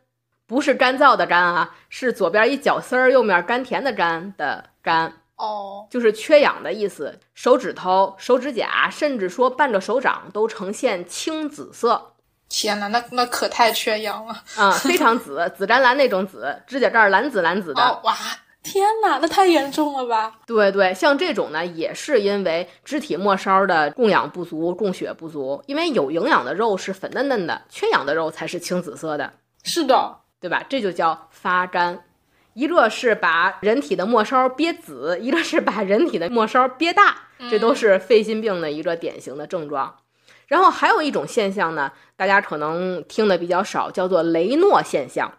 [0.47, 5.13] 不是干燥的干啊，是左边一角丝儿，右面甘甜的甘的甘。
[5.37, 7.21] 哦，就是缺氧的意思。
[7.35, 12.15] 手指头、手指甲，甚至说半个手掌都呈现青紫色。
[12.49, 14.71] 天呐，那那可太缺氧了啊！
[14.73, 18.01] 非常紫，紫湛蓝那种紫，指甲盖蓝紫蓝紫的。
[18.05, 18.17] 哇，
[18.67, 20.41] 天呐，那太严重了吧？
[20.45, 25.63] 对对，像这种呢，也是因为肢体末梢的供氧不足、供血不足。
[25.67, 29.33] 因为有营养的肉是粉嫩嫩的，缺氧的肉才是青紫色的。
[29.63, 30.65] 是的，对吧？
[30.69, 32.03] 这就叫发干。
[32.55, 37.17] 一个是把人体的末梢憋紫，一个是把人体的末梢憋大，
[37.49, 39.95] 这都是肺心病的一个典型的症状。
[40.49, 45.33] 然后还有一种现象呢，大家可能听的比较少，叫做雷诺现象。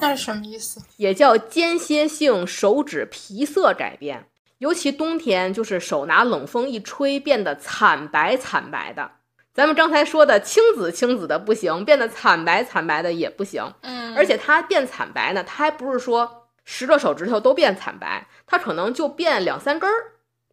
[0.00, 0.80] 那是什么意思？
[0.96, 4.26] 也叫间歇性手指皮色改变，
[4.58, 9.10] 尤其冬天，就是手拿冷风一吹，变得惨白惨白的。
[9.52, 13.72] 咱们刚才说的青紫青紫的不行，变得惨白惨白的也不行。
[13.82, 16.44] 嗯，而且它变惨白呢，它还不是说。
[16.70, 19.94] 十个手指头都变惨白，它可能就变两三根儿，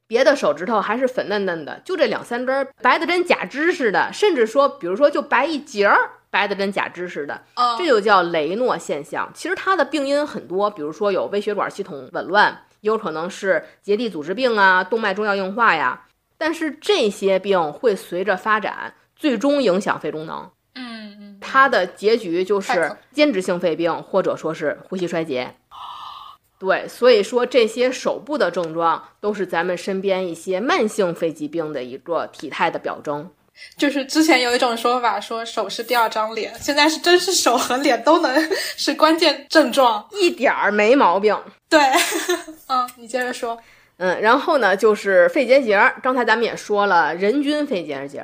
[0.07, 7.41] 别的手指头还是粉嫩嫩的，就这两三根儿白的跟假肢似的，甚至说，比如说就白一截儿，白的跟假肢似的，
[7.77, 9.31] 这就叫雷诺现象。
[9.33, 16.07] 其实它的病因很多，比如说有微血管系统紊乱，也有可能是结缔组织病啊、动脉粥样硬化呀。
[16.37, 20.51] 但是这些病会随着发展，最终影响肺功能。
[20.75, 25.55] 嗯嗯，它的结局就是间质性肺病，或者说是呼吸衰竭。
[26.59, 33.29] 对，所以说这些手部的症状都是咱们身边一些慢性肺疾病的一个体态的表征。
[33.77, 41.37] 就是之前有一种说法，说手是第二张脸，现在是真是手和脸都能 是关键症状，一点儿没毛病。
[41.69, 41.79] 对，
[42.67, 43.57] 嗯，你接着说。
[43.97, 48.23] 嗯，然后呢，就是肺结节，刚才咱们也说了，人均肺结节。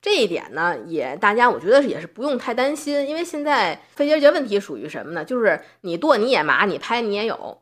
[0.00, 5.22] 这一点呢，也大家我觉得也是不用太担心，因为现在肺结节问题属于什么呢？
[5.22, 7.58] 就是你剁你也麻，你拍你也有。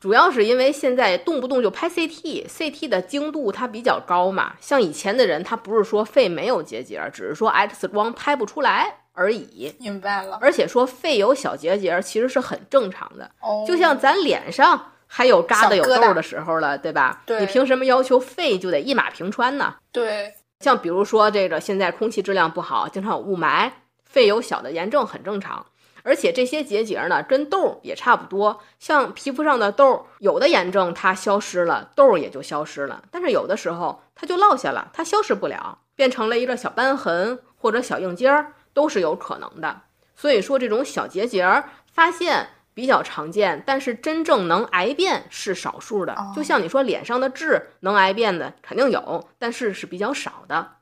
[0.00, 4.54] 主要是因为现在动不动就拍 CT，CT 的精度它比较高嘛。
[4.60, 9.74] 像以前的人，他不是说肺没有结节，只是说 X 光拍不出来而已。
[9.80, 10.38] 明白了。
[10.40, 13.28] 而且说肺有小结节，其实是很正常的。
[13.40, 13.64] 哦。
[13.66, 17.22] 就像咱脸上还有疙瘩有痘的时候了，对吧？
[17.26, 17.40] 对。
[17.40, 19.74] 你凭什么要求肺就得一马平川呢？
[19.90, 20.32] 对。
[20.60, 23.70] 像比如说这个现在空气质量不好，经常有雾霾，
[24.04, 25.66] 肺有小的炎症很正常。
[26.02, 28.60] 而且这些结节呢，跟痘也差不多。
[28.78, 33.02] 像皮肤上的痘，有的炎症它消失了，痘也就消失了。
[33.10, 39.82] 但是有的时候它就落下了，它消失不了，变成了一个小斑痕或者小硬结儿，都是有可能的。
[40.14, 42.48] 所以说这种小结节发现。
[42.78, 46.16] 比较常见，但是真正能癌变是少数的。
[46.36, 50.74] 就像你说脸上的痣能癌变的肯定有，但是是比较少的。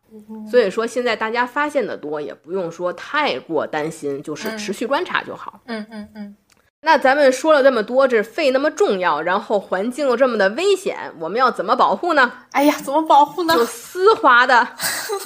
[0.50, 5.60] 所以说现在大家发现的多，也不用说太过担心，就是持续观察就好。
[5.66, 6.36] 嗯嗯嗯。
[6.82, 12.32] 那咱们说了这么多，这肺那么重要，然后环境又这么的危险，我们要怎么保护呢？
[12.52, 13.54] 哎呀，怎么保护呢？
[13.56, 14.68] 就丝滑的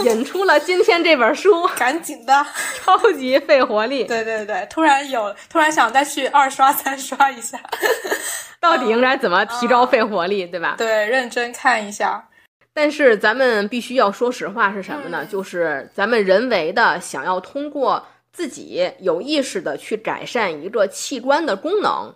[0.04, 4.04] 引出了今天这本书， 赶紧的，超级肺活力。
[4.04, 7.60] 对对对，突然有，突然想再去二刷三刷一下，
[8.58, 10.76] 到底应该怎么提高肺活力，对吧？
[10.78, 12.26] 对，认真看一下。
[12.72, 15.24] 但是咱们必须要说实话是什么呢？
[15.26, 18.06] 就是咱们人为的想要通过。
[18.32, 22.14] 自己有意识的去改善一个器官的功能，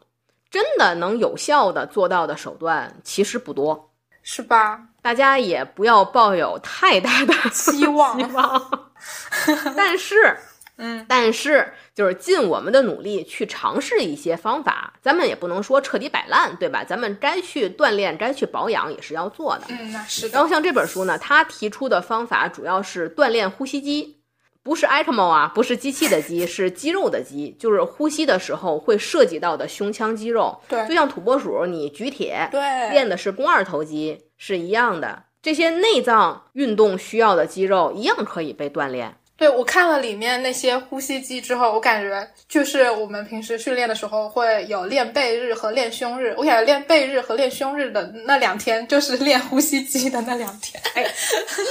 [0.48, 3.90] 真的能有效的做到的手段其实不多，
[4.22, 4.80] 是吧？
[5.02, 8.16] 大家也不要抱有太大的希望。
[8.16, 8.90] 希望。
[9.76, 10.36] 但是，
[10.76, 16.82] 嗯，但是就是尽我们的努力去尝试一些方法，咱们也不能说彻底摆烂，对吧？
[16.82, 19.66] 咱们该去锻炼，该去保养也是要做的。
[19.68, 20.28] 嗯，那是。
[20.28, 24.20] 然后像这本书呢，它提出的方法主要是锻炼呼吸肌。
[24.64, 30.58] 不是 ECMO 啊，不是机器的机，是肌肉的肌，就是呼吸的时候会涉及到的胸腔肌肉。
[30.66, 35.24] 对，就像土拨鼠，你举铁，对，练的是肱二头肌，是一样的。
[35.42, 39.18] 这些内脏运动需要的肌肉一样可以被锻炼。
[39.36, 46.32] 对我看了里面那些呼吸机之后，我感觉就是我们平时训练的时候会有练背日和练胸日。
[46.36, 50.80] 我感觉练背日和练胸日的那两天，就是练呼吸机的那两天。
[50.94, 51.04] 哎，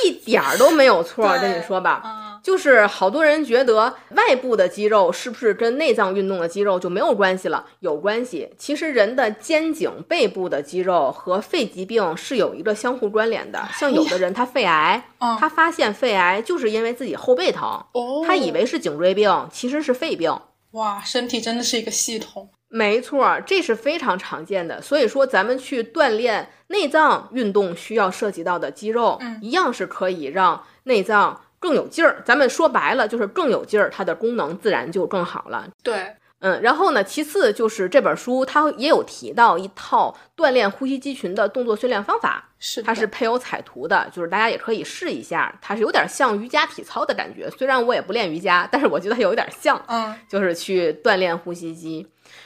[0.03, 2.32] 一点儿都没有错， 跟你说吧。
[2.43, 7.65] 就是好多人觉得外部的肌肉是不是跟内脏运动的肌肉就没有关系了？
[7.79, 8.49] 有关系。
[8.57, 13.63] 其实人的肩颈背部的肌肉和肺疾病是有一个相互关联的。
[13.79, 15.01] 像有的人他肺癌，
[15.39, 17.81] 他发现肺癌就是因为自己后背疼，
[18.27, 20.37] 他以为是颈椎病，其实是肺病。
[20.71, 22.49] 哇，身体真的是一个系统。
[22.67, 24.81] 没错，这是非常常见的。
[24.81, 32.21] 所以说，咱们去锻炼内脏运动需要涉及到的肌肉，嗯一样是可以让内脏更有劲儿。
[32.25, 35.65] 咱们说白了就是更有劲儿，它的功能自然就更好了。
[35.81, 45.57] 对，嗯，然后呢，其次就是这本书它也有提到一套锻炼呼吸肌群的动作训练方法，是它是配有彩图的，就是大家也可以试一下。
[45.61, 49.81] 它是有点像瑜伽体操的感觉，虽然我也不练瑜伽，但是我觉得有一点像。
[49.87, 52.05] 嗯就是去锻炼呼吸肌。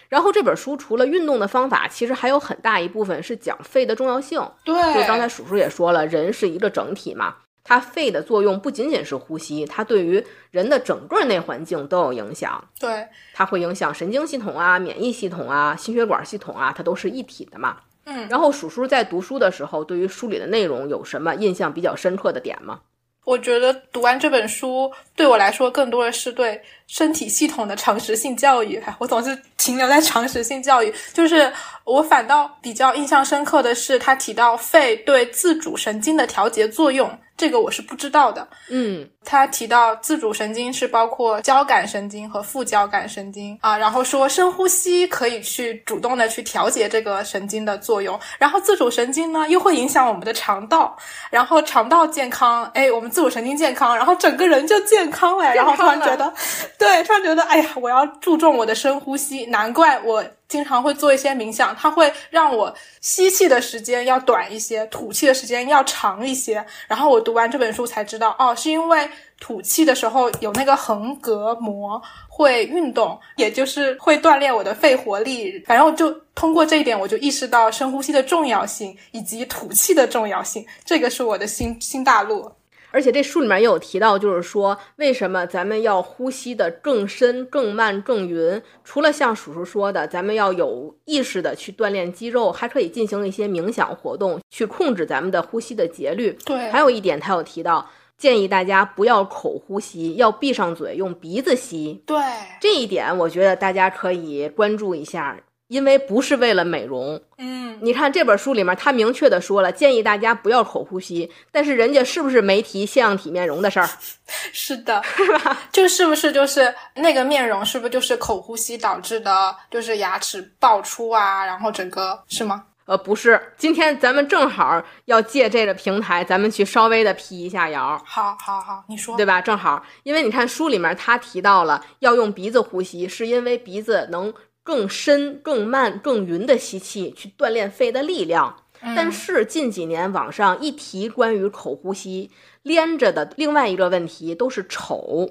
[0.09, 4.41] 然后这本书除了运动的方法，其实还有很大一部分是讲肺的重要性。
[4.63, 7.35] 对，就刚才叔叔也说了，人是一个整体嘛，
[7.67, 12.63] 它肺的作用不仅仅是呼吸，它对于人的整个内环境都有影响。
[12.79, 17.79] 对，它会影响神经系统啊、免疫系统啊、心血管系统啊，它都是一体的嘛。
[18.05, 22.79] 嗯，然后鼠叔在读书的时候，对于书里的内容有什么印象比较深刻的点吗？
[23.25, 28.77] 我觉得读完这本书对我来说，更多的是对身体系统的常识性教育。
[28.85, 31.51] 哎我总是停留在常识性教育，就是
[31.83, 38.47] 我反倒比较印象深刻的是，他提到肺对自主神经的调节作用，这个我是不知道的。
[38.69, 50.95] 嗯他提到自主神经是包括交感神经和副交感神经啊，然后说深呼吸可以去主动的去调节这个神经的作用，然后自主神经呢又会影响我们的肠道，
[51.29, 56.33] 然后肠道健康，哎，我们自主神经健康，然后整个人就健康了，然后突然觉得，
[56.77, 60.23] 对，突然觉得，哎呀，我要注重我的深呼吸，难怪我。
[60.47, 66.65] 经常会做一些冥想，它会让我吸气的时间要短一些，吐气的时间要长一些。
[66.87, 69.09] 然后我读完这本书才知道，哦，是因为
[69.41, 75.61] 吐气的时候有那个横膈膜会运动，也就是会锻炼我的肺活力。
[75.67, 80.65] 反正我就通过这一点，我就意识到深呼吸的重要性以及吐气的重要性。
[80.85, 82.49] 这个是我的新新大陆。
[82.97, 88.59] 而且这书里面也有提到，就是说为什么咱们要呼吸的更深、更慢、更匀？
[88.83, 96.35] 除了像叔叔说的，咱们要有意识的去锻炼肌肉，还可以进行一些冥想活动，去控制咱们的呼吸的节律。
[96.43, 97.87] 对，还有一点，他有提到，
[98.17, 102.01] 建议大家不要口呼吸，要闭上嘴，用鼻子吸。
[102.03, 102.17] 对，
[102.59, 107.21] 这一点，我觉得大家可以关注一下，因为不是为了美容。
[107.37, 113.89] 嗯，你看这本书里面，他明确的说了，建议大家不要口呼吸，但是人家是不是没提腺样体面容的事儿？
[114.51, 115.57] 是的， 是吧？
[115.71, 122.63] 就是不是就是那个面容，是不是就是口呼吸导致的，就是牙齿爆出啊，然后整个是吗？
[122.85, 129.13] 呃，不是，今天咱们正好要借这个平台，咱们去稍微的辟一下谣，好，好，好，你说。
[129.17, 129.41] 对吧？
[129.41, 134.33] 正好，因为你看书里面他提到了要用鼻子呼吸，是因为鼻子能
[134.67, 138.53] 更深、更慢、更匀的吸气，去锻炼肺的力量。
[138.93, 142.29] 但是近几年网上一提关于口呼吸，
[142.63, 145.29] 连着的另外一个问题都是丑，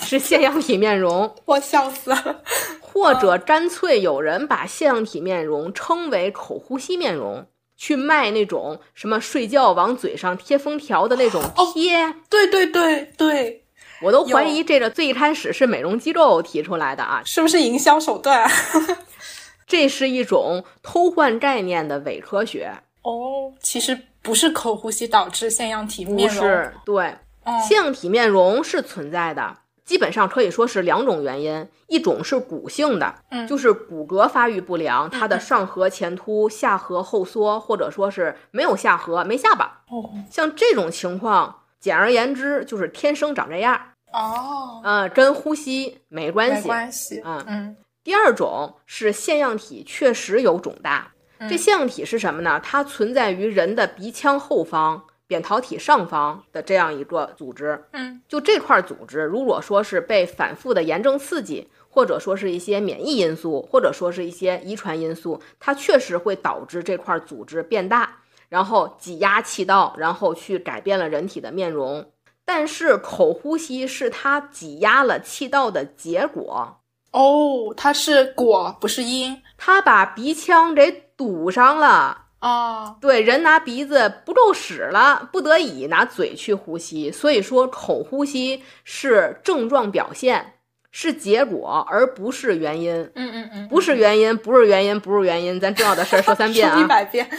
[0.00, 1.34] 是腺样体面容。
[1.44, 2.40] 我笑死了。
[2.80, 7.44] 或者干脆有人把腺样体面容称为口呼吸面容，
[7.76, 11.42] 去卖那种什么睡觉往嘴上贴封条的那种
[11.74, 13.61] 贴，对对对对，
[14.02, 18.48] 我都怀疑这个最一开始是美容机构提出来的啊，是不是营销手段？
[19.66, 22.72] 这是一种偷换概念的伪科学。
[23.02, 43.80] 哦，其实不是口呼吸导致腺样体不面容，不是，对，嗯腺样体面容是存在的，基本上可以说是两种原因，一种是骨性的，嗯就是骨骼发育不良，它的上颌前凸、下颌后缩，或者说是没有下颌、没下巴，哦像这种情况，简而言之就是天生长这样，
[44.12, 46.68] 哦，嗯、跟呼吸没关系没系。
[46.68, 51.12] 关系，嗯嗯第二种是腺样体确实有肿大，
[51.48, 52.60] 这腺样体是什么呢？
[52.62, 57.84] 它存在于人的鼻腔后方、扁桃体上方的这样一个组织。
[57.92, 72.04] 嗯，就这块组织，如果说是被反复的炎症刺激，或者说是一些免疫因素，或者说是一些遗传因素，它确实会导致这块组织变大，然后挤压气道，然后去改变了人体的面容。
[72.44, 76.80] 但是口呼吸是它挤压了气道的结果，
[77.12, 82.18] 哦，它是果不是因它把鼻腔给堵上了。
[82.40, 87.12] 哦，对，人拿鼻子不够使了，不得已拿嘴去呼吸。
[87.12, 90.54] 所以说，口呼吸是症状表现，
[90.90, 92.92] 是结果，而不是原因。
[93.14, 95.60] 嗯嗯嗯，不是原因，不是原因，不是原因。
[95.60, 96.88] 咱重要的事儿说三遍 说一啊！
[96.88, 97.30] 百遍，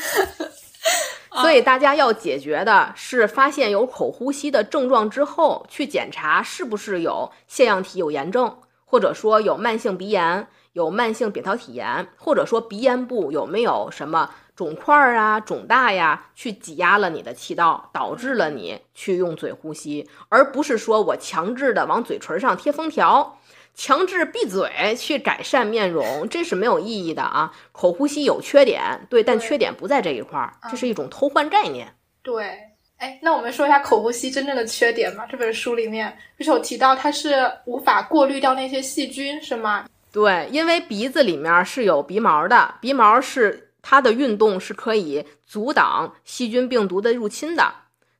[1.41, 23.39] 所以大家要解决的是，发现有口呼吸的症状之后，去检查是不是有腺样体有炎症，或者说有慢性鼻炎、有慢性扁桃体炎，或者说鼻咽部有没有什么肿块儿啊、肿大呀，去挤压了你的气道，导致了你去用嘴呼吸，而不是说我强制的往嘴唇上贴封条。
[23.73, 27.51] 强制闭嘴去改善面容，这是没有意义的啊！
[27.71, 31.87] 口呼吸有缺点，对，但缺点不在这一块儿，这是一种偷换概念。
[32.21, 32.57] 对，
[32.97, 35.25] 哎，那我们说一下口呼吸真正的缺点吧。
[35.29, 39.85] 这本书里面就是有提到，它是无法过滤掉那些细菌，是吗？
[40.11, 47.73] 对，因为鼻子里面是有鼻毛的，鼻毛是它的运动是可以阻挡细菌病毒的入侵的。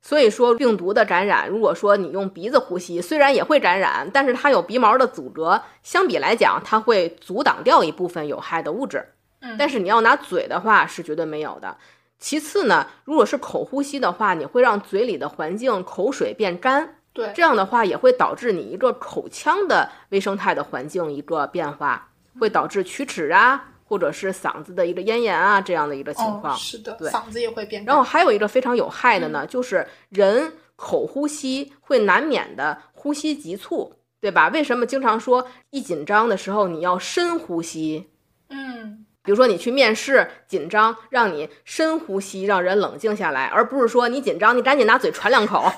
[0.05, 9.05] 所以说，病毒的感染，如果说你用鼻子呼吸，虽然也会感染，但是它有鼻毛的阻隔，相比来讲，它会阻挡掉一部分有害的物质。
[9.39, 11.77] 嗯，但是你要拿嘴的话，是绝对没有的。
[12.19, 22.09] 其次呢，如果是口呼吸的话，你会让嘴里的环境口水变干，对，这样的话也会导致你一个口腔的微生态的环境一个变化，
[22.41, 23.69] 会导致龋齿啊。
[23.93, 27.85] 或者是嗓子的一个咽炎啊，这样的一个情况，是的，对，嗓子也会变。
[27.85, 34.49] 然后还有一个非常有害的呢，就是人口呼吸会难免的呼吸急促，对吧？
[34.49, 38.09] 为什么经常说一紧张的时候你要深呼吸？
[38.49, 45.71] 嗯，比如说你去面试紧张，让你深呼吸，让人冷静下来，而不是说你紧张你赶紧拿嘴喘两口，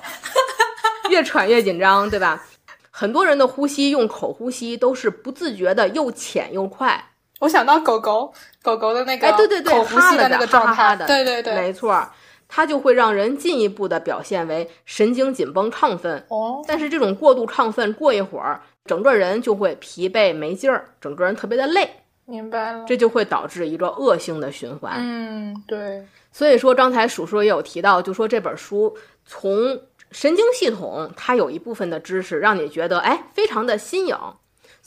[1.11, 2.47] 越喘越紧张，对吧？
[2.89, 7.11] 很多人的呼吸用口呼吸都是不自觉的，又浅又快。
[7.39, 12.07] 我想到狗狗，狗狗的那个，哎，对对对，口呼吸的那个状态，的，对对对，没错，
[12.47, 16.23] 它就会让人进一步的表现为神经紧绷亢奋。
[16.29, 21.89] 哦，但是这种过度亢奋，过一会儿，整个人就会疲惫没劲儿，整个人特别的累。
[22.27, 24.95] 明白了，这就会导致一个恶性的循环。
[24.97, 26.03] 嗯，对。
[26.31, 29.79] 所以说，刚才鼠叔也有提到，就说这本书从
[30.09, 34.17] 神经系统，它有一部分的知识，让你觉得哎，非常的新颖。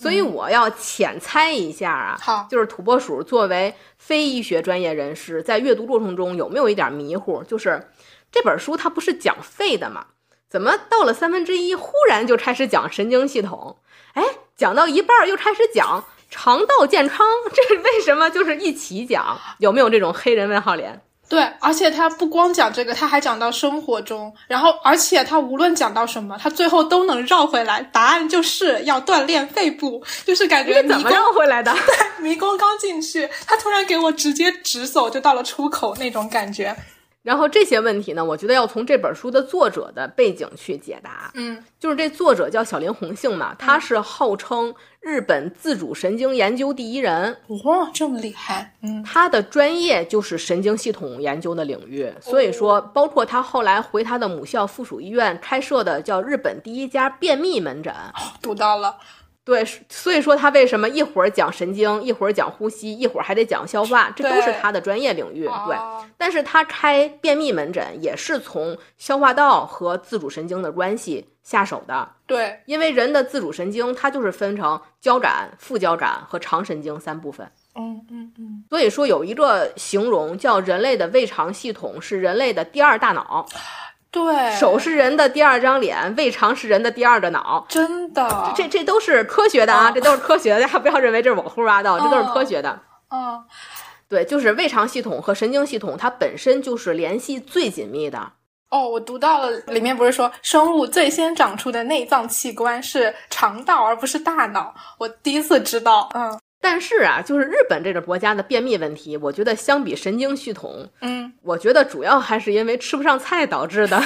[0.01, 7.43] 所以我要浅猜一下啊，好，就是土拨鼠作为非医学专业人士，在阅读过程中有没有一点迷糊？
[7.43, 7.89] 就是
[8.31, 10.07] 这本书它不是讲肺的吗？
[10.49, 13.79] 怎么到了三分之一，忽然就开始讲神经系统？
[14.13, 14.23] 哎，
[14.55, 18.31] 讲到一半又开始讲肠道健康，这为什么？
[18.31, 21.03] 就是一起讲，有没有这种黑人问号脸？
[21.29, 31.71] 对，而且他不光讲这个，他还讲到生活中，然后而且他无论讲到什么，他最后都能绕回来，答案就是要锻炼肺部，就是感觉怎么绕回来的？
[31.87, 36.75] 对，迷宫刚进去，他突然给我直接直走，就到了出口那种感觉。
[37.29, 41.31] 然后这些问题呢，我觉得要从这本书的作者的背景去解答。
[41.35, 47.37] 嗯，就是这作者叫小林红杏嘛，他是号称日本自主神经研究第一人。
[47.67, 48.73] 哇，这么厉害！
[48.81, 57.95] 嗯，他的专业就是神经系统研究的领域，所以说，包括他后来回他的母校附属医院开设的叫日本第一家便秘门诊。
[58.41, 58.97] 读到了。
[59.49, 65.47] 对，所以说他为什么一会儿讲神经，一会儿讲呼吸，一会儿还得讲消化，这都是他的专业领域。
[65.47, 65.75] 对，
[66.19, 72.07] 但是他开便秘门诊也是从消化道和自主神经的关系下手的。
[72.27, 77.51] 对，因为人的自主神经它就是分成交感、副交感和肠神经三部分。
[77.75, 78.65] 嗯嗯嗯。
[78.69, 83.47] 所以说有一个形容叫人类的胃肠系统是人类的第二大脑。
[84.11, 92.81] 对，手是人的第二张脸，胃肠是人的第二个脑，真的，这这都是科学的啊，这都是科学的，大 家不要认为这是我胡说八道，这都是科学的。
[93.11, 93.45] 嗯，
[94.09, 98.33] 对，就是胃肠系统和神经系统，它本身就是联系最紧密的。
[98.71, 106.09] 哦，我读到了，里面不是说生物最先长出的内脏器官是肠道，而不是大脑，我第一次知道。
[106.15, 106.39] 嗯。
[106.61, 114.03] 但是啊，就是日本这个国家的便秘问题，我觉得相比神经系统，嗯，我觉得主要还是因为吃不上菜导致的，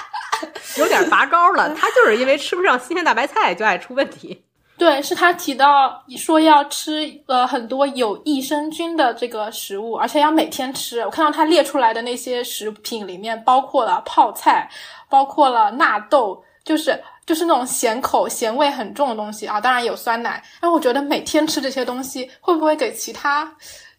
[0.78, 1.74] 有点拔高了。
[1.74, 4.44] 他就是因为吃不上新鲜大白菜就爱出问题。
[4.76, 11.00] 对，是他提到说要吃呃很多有益生菌的这个食物，而且要每天吃。
[11.00, 14.70] 我看到他列出来的那些食品里面，包括了泡菜，
[15.08, 17.02] 包括了纳豆，就是。
[17.28, 20.42] 就是那种咸口、咸味很重的东西啊，当然有酸奶。
[20.62, 23.54] 但我觉得每天吃这些东西，会不会给其他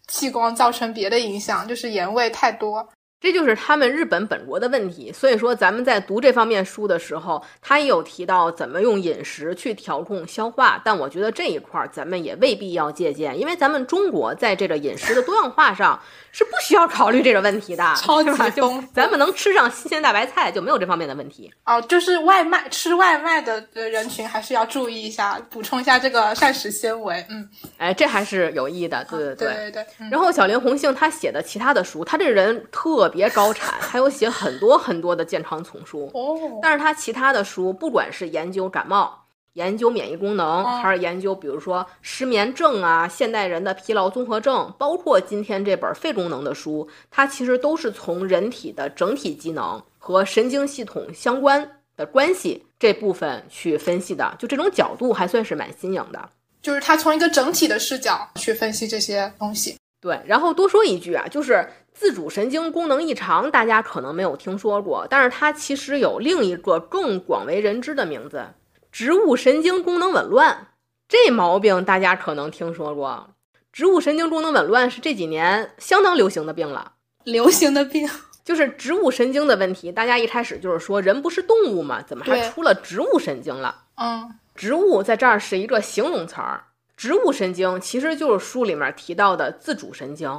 [0.08, 1.66] 器官造成别的影响？
[1.68, 2.88] 就是盐味太多。
[3.20, 16.00] 这就是他们日本本国的问题，所以说咱们在读这方面书的时候，他也有提到怎么用饮食去调控消化，但我觉得这一块儿咱们也未必要借鉴，因为咱们中国在这个饮食的多样化上
[16.32, 21.52] 是不需要考虑这个问题的， 超级丰咱们能吃上新鲜大白菜就没有这方面的问题。
[21.66, 27.22] 哦，就是外卖吃外卖的人群还是要注意一下，补充一下这个膳食纤维。
[27.28, 27.46] 嗯，
[27.76, 29.84] 哎，这还是有益的，对对对对对。
[30.10, 33.09] 然后小林红杏他写的其他的书，他这人特。
[33.10, 36.58] 别高产，还有写很多很多的健康丛书哦。
[36.62, 56.30] 但是他其他的书，不管是研究感冒、研究免疫功能，还是研究比如说失眠症啊、现代人的疲劳综合症，包括今天这本肺功能的书，它其实都是从人体的整体机能和神经系统相关的关系这部分去分析的，就这种角度还算是蛮新颖的。
[56.62, 59.76] 就是他从一个整体的视角去分析这些东西。
[59.98, 61.66] 对，然后多说一句啊，就是
[62.00, 68.42] 自主神经功能异常，大家可能没有听说过，但是它其实有另一个更广为人知的名字——
[68.90, 70.68] 植物神经功能紊乱。
[71.06, 73.28] 这毛病大家可能听说过。
[73.70, 76.92] 植物神经功能紊乱是这几年相当流行的病了。
[77.24, 78.08] 流行的病
[78.42, 79.92] 就是植物神经的问题。
[79.92, 82.00] 大家一开始就是说，人不是动物吗？
[82.00, 83.76] 怎么还出了植物神经了？
[83.96, 84.38] 嗯。
[84.54, 86.64] 植物在这儿是一个形容词儿，
[86.96, 90.30] 植物神经其实就是书里面提到的自主神经。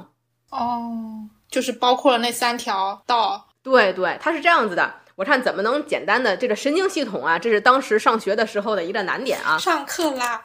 [0.50, 3.48] 哦，就是包括了那三条道。
[3.62, 4.92] 对对，它是这样子的。
[5.16, 9.56] 我看怎么能简单的这个神经系统啊，这是当时上学的时候的一个难点啊。
[9.60, 10.42] 上课啦，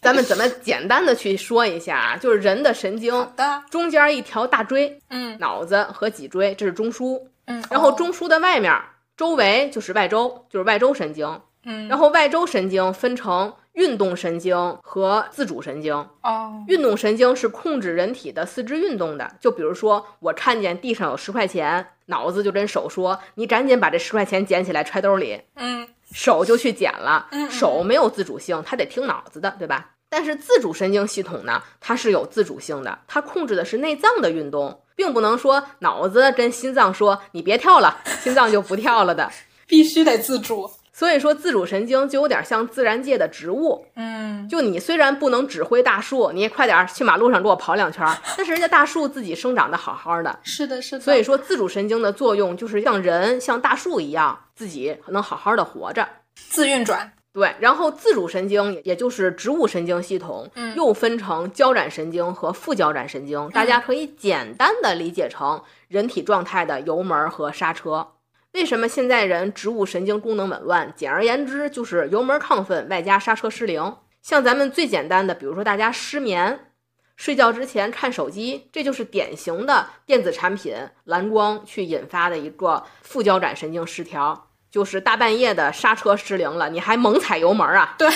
[0.00, 2.16] 咱们怎么简单的去说一下啊？
[2.16, 8.72] 就是人的神经，的，中间一条大椎，嗯，脑子和脊椎，这是中枢，嗯，然后中枢的外面
[9.18, 11.40] 周围就是外周，就是外周神经。
[11.64, 15.94] 嗯，然后外周神经分成运动神经和自主神经。
[16.22, 19.36] 哦，运动神经是控制人体的四肢运动的。
[19.40, 27.28] 就比如说，我看见地上有十块钱，脑子就跟手说：“你赶紧把这十块钱捡起来揣兜里。”嗯，手就去捡了。
[27.30, 29.92] 嗯，手没有自主性，它得听脑子的，对吧？
[30.08, 39.30] 但是自主神经系统呢，它是有自主性的，它控制的是内脏的运动，并不能说脑子跟心脏说：“你别跳了”，心脏就不跳了的，
[39.66, 40.70] 必须得自主。
[40.96, 43.84] 所以说，自主神经就有点像自然界的植物。
[43.96, 48.02] 嗯，就你虽然不能指挥大树，你也快点去马路上给我跑两圈，
[48.34, 50.38] 但是人家大树自己生长的好好的。
[50.42, 51.00] 是的，是的。
[51.02, 57.12] 所以说，自主神经的作用就是像人、像大树一样，自己能好好的活着，自运转。
[57.34, 68.08] 对，然后自主神经也就是植物神经系统，嗯，又分成交感神经和副交感神经，大家可以简单的理解成人体状态的油门和刹车。
[68.56, 70.90] 为什么现在人植物神经功能紊乱？
[70.96, 73.98] 简而言之，就是油门亢奋外加刹车失灵。
[74.22, 76.72] 像咱们最简单的，比如说大家失眠，
[77.16, 87.94] 睡觉之前看手机，这就是典型的电子产品蓝光去引发的一个副交感神经失调，就是大半夜的刹车失灵了，你还猛踩油门啊？
[87.98, 88.08] 对，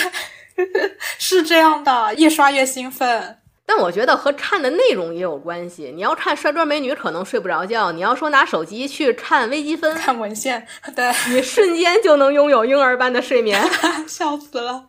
[1.19, 3.40] 是这样的，越刷越兴奋。
[3.65, 5.91] 但我觉得和看的内容也有关系。
[5.95, 13.63] 你要看帅哥美女，可能睡不着觉；你要说拿手机去看微积分、看文献，对你瞬间就能拥有婴儿般的睡眠，
[14.07, 14.87] 笑死了。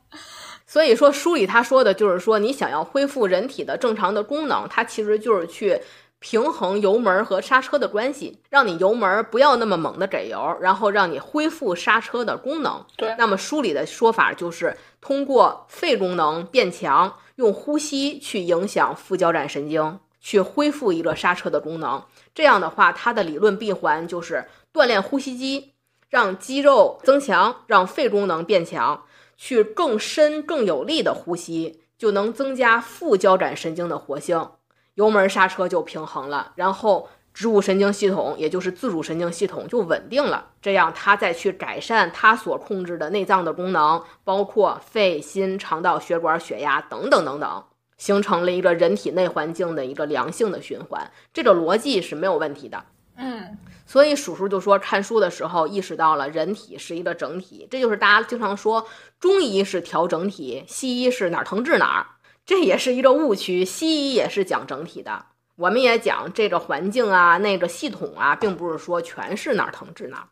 [0.66, 5.80] 所以说，书里他说的就是说，你想要恢复人体的正常的功能，它其实就是去
[6.18, 12.84] 平衡油门和刹车的关系，让你油门不要那么猛的给油，然后让你恢复刹车的功能。
[12.96, 17.14] 对，那么书里的说法就是通过肺功能变强。
[17.36, 22.04] 用呼吸去影响副交感神经，去恢复一个刹车的功能。
[22.34, 25.72] 这样的话，它的理论闭环就是锻炼呼吸肌，
[26.08, 29.04] 让肌肉增强，让肺功能变强，
[29.36, 34.50] 去更深、更有力的呼吸，就能增加副交感神经的活性，
[34.94, 36.52] 油门刹车就平衡了。
[36.56, 37.08] 然后。
[37.34, 47.64] 植物神经系统，也就是自主神经系统就稳定了，这样它再去改善它所控制的内脏的功能，包括肺、心、肠道、血管、血压等等等等，
[47.96, 51.10] 形成了一个人体内环境的一个良性的循环。
[51.32, 52.84] 这个逻辑是没有问题的。
[53.16, 58.86] 嗯，所以叔叔就说，看书的时候意识到了人体是一个整体，这就是大家经常说
[59.20, 62.06] 中医是调整体，西医是哪儿疼治哪儿，
[62.44, 63.64] 这也是一个误区。
[63.64, 65.26] 西医也是讲整体的。
[65.56, 70.26] 我们也讲这个环境啊，那个系统啊，并不是说全是哪儿疼治哪儿。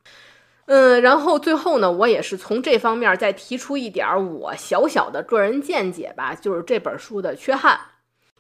[0.67, 7.79] 嗯，然后最后呢，我也是从这方面再提出一点我小小的个人见解吧，就是这本书的缺憾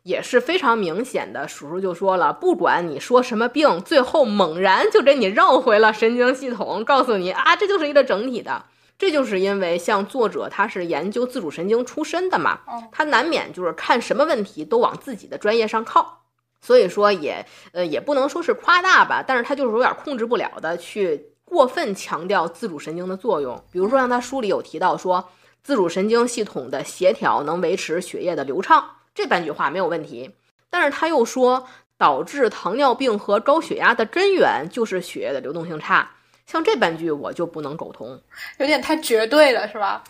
[0.04, 1.48] 也是非常明显的。
[1.48, 8.64] 叔叔就说了，不管你说什么病，最后猛然就给你绕回了神经系统，告诉你啊，这就是一个整体的。
[8.96, 12.60] 这就是因为像作者他是研究自主神经出身的嘛，
[12.92, 16.19] 他难免就是看什么问题都往自己的专业上靠。
[16.60, 23.62] 所以说也呃也不能说是夸大吧，但是他就是有点控制不了的去过分强调自主神经的作用。
[23.72, 25.30] 比如说，像他书里有提到说，
[25.62, 30.30] 自主神经系统的协调能维持血液的流畅，这半句话没有问题。
[30.68, 31.66] 但是他又说，
[31.98, 36.12] 导致糖尿病和高血压的根源就是血液的流动性差。
[36.50, 38.20] 像这半句我就不能苟同，
[38.58, 40.02] 有点太绝对了，是吧？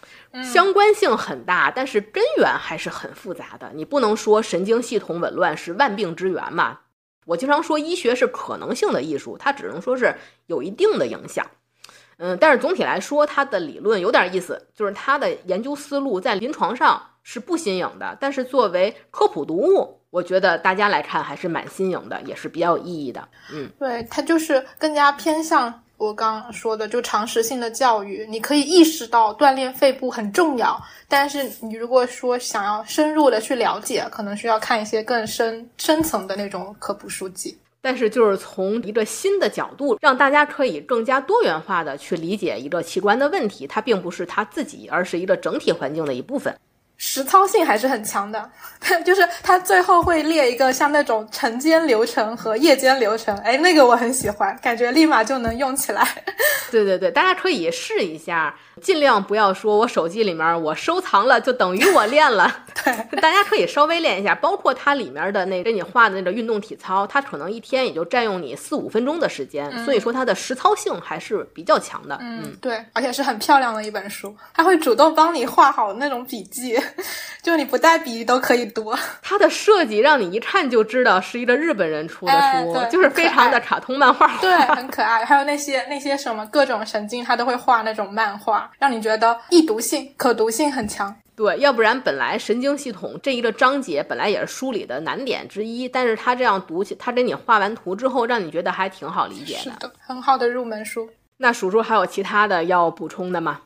[0.43, 3.71] 相关性很大，但是根源还是很复杂的。
[3.75, 6.79] 你不能说神经系统紊乱是万病之源嘛？
[7.27, 10.15] 我经常说医学是可能性的艺术，它只能说是
[10.47, 11.47] 有一定的影响。
[12.17, 23.29] 嗯，但是总体来说，它的理论有点意思，就是它的研究思路在临床上是不新颖的，但是作为科普读物，我觉得大家来看还是蛮新颖的，也是比较有意义的。
[23.53, 25.83] 嗯，对，它就是更加偏向。
[26.01, 30.81] 我刚刚说的，就常识性的教育，你可以意识到锻炼肺部很重要。
[31.07, 37.55] 但是你如果说想要深入的去了解，可能需要看一些更深深层的那种科普书籍。
[37.83, 46.59] 但是就是从一个新的角度，让大家可以更加多元化的去理解一个器官的问题，它并不是它自己，而是一个整体环境的一部分。
[47.03, 48.51] 实操性还是很强的，
[49.07, 56.07] 就是它最后会列一个像那种晨间流程和夜间流程，哎，那个我很喜欢，感觉立马就能用起来。
[56.71, 62.65] 对对对，大家可以试一下，尽量不要说我手机里面我收藏了就等于我练了。
[62.85, 72.19] 对，大家可以稍微练一下，包括它里面的那给你画的那个运动体操，它可能一天也就占用你四五分钟的时间，所以说它的实操性还是比较强的。
[72.21, 76.79] 嗯，对，而且是很漂亮的一本书，它会主动帮你画好那种笔记。
[77.43, 85.25] 就你不带笔都可以读， 它的设计让你一看就知道是一个日本人出的书，就是非常的卡通漫画，对， 很可爱。
[85.25, 91.15] 还有那些那些什么各种神经，他都会画那种漫画，让你觉得易读性、可读性很强。
[91.41, 101.09] 对，要不然本来神经系统这一个章节本来也是书里的难点之一，但是他这样读起，他给你画完图之后，让你觉得还挺好理解的，是的，很好的入门书。
[101.39, 103.63] 那叔叔还有其他的要补充的吗？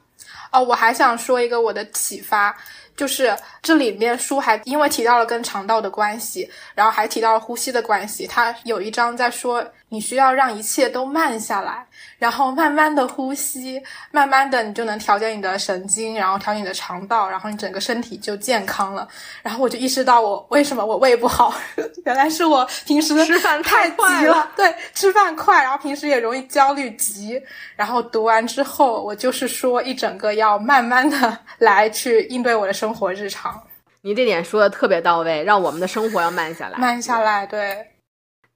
[0.52, 2.56] 哦，我还想说一个我的启发。
[2.96, 8.24] 就是这里面书还因为提到了跟肠道的关系，然后还提到了呼吸的关系。
[8.24, 11.86] 它有一章在说，你需要让一切都慢下来。
[12.18, 19.06] 然后慢慢的呼吸，慢慢的你就能调节你的神经，然后调节你的肠道，然后你整个身体就健康了。
[19.42, 21.54] 然后我就意识到我为什么我胃不好，
[22.06, 27.40] 原来是我平时吃饭太急了，对，吃饭快，然后平时也容易焦虑急。
[27.76, 33.60] 然后读完之后，我就是说一整个要慢慢的 来去应对我的生活日常。
[34.00, 37.93] 你这点说的特别到位，让我们的生活要慢下来，慢下来，对。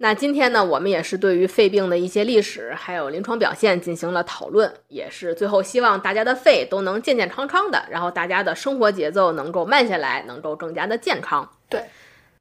[0.01, 11.51] 那今天呢，我们也是对于肺病的一些历史还有临床表现进行了讨论，也是最后希望大家的肺都能健健康康的，然后大家的生活节奏能够慢下来，能够更加的健康。
[11.69, 11.83] 对，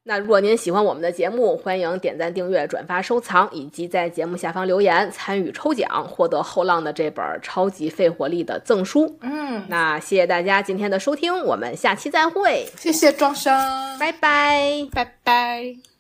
[0.04, 9.18] 那如果您喜欢我们的节目，欢迎点赞、订阅、转发、收藏，以及在节目下方留言参与抽奖，获得后浪的这本《超级肺活力》的赠书。
[9.22, 12.68] 嗯，那谢谢大家今天的收听，我们下期再会。
[12.78, 13.52] 谢谢庄生，
[14.00, 15.97] 拜拜，拜拜。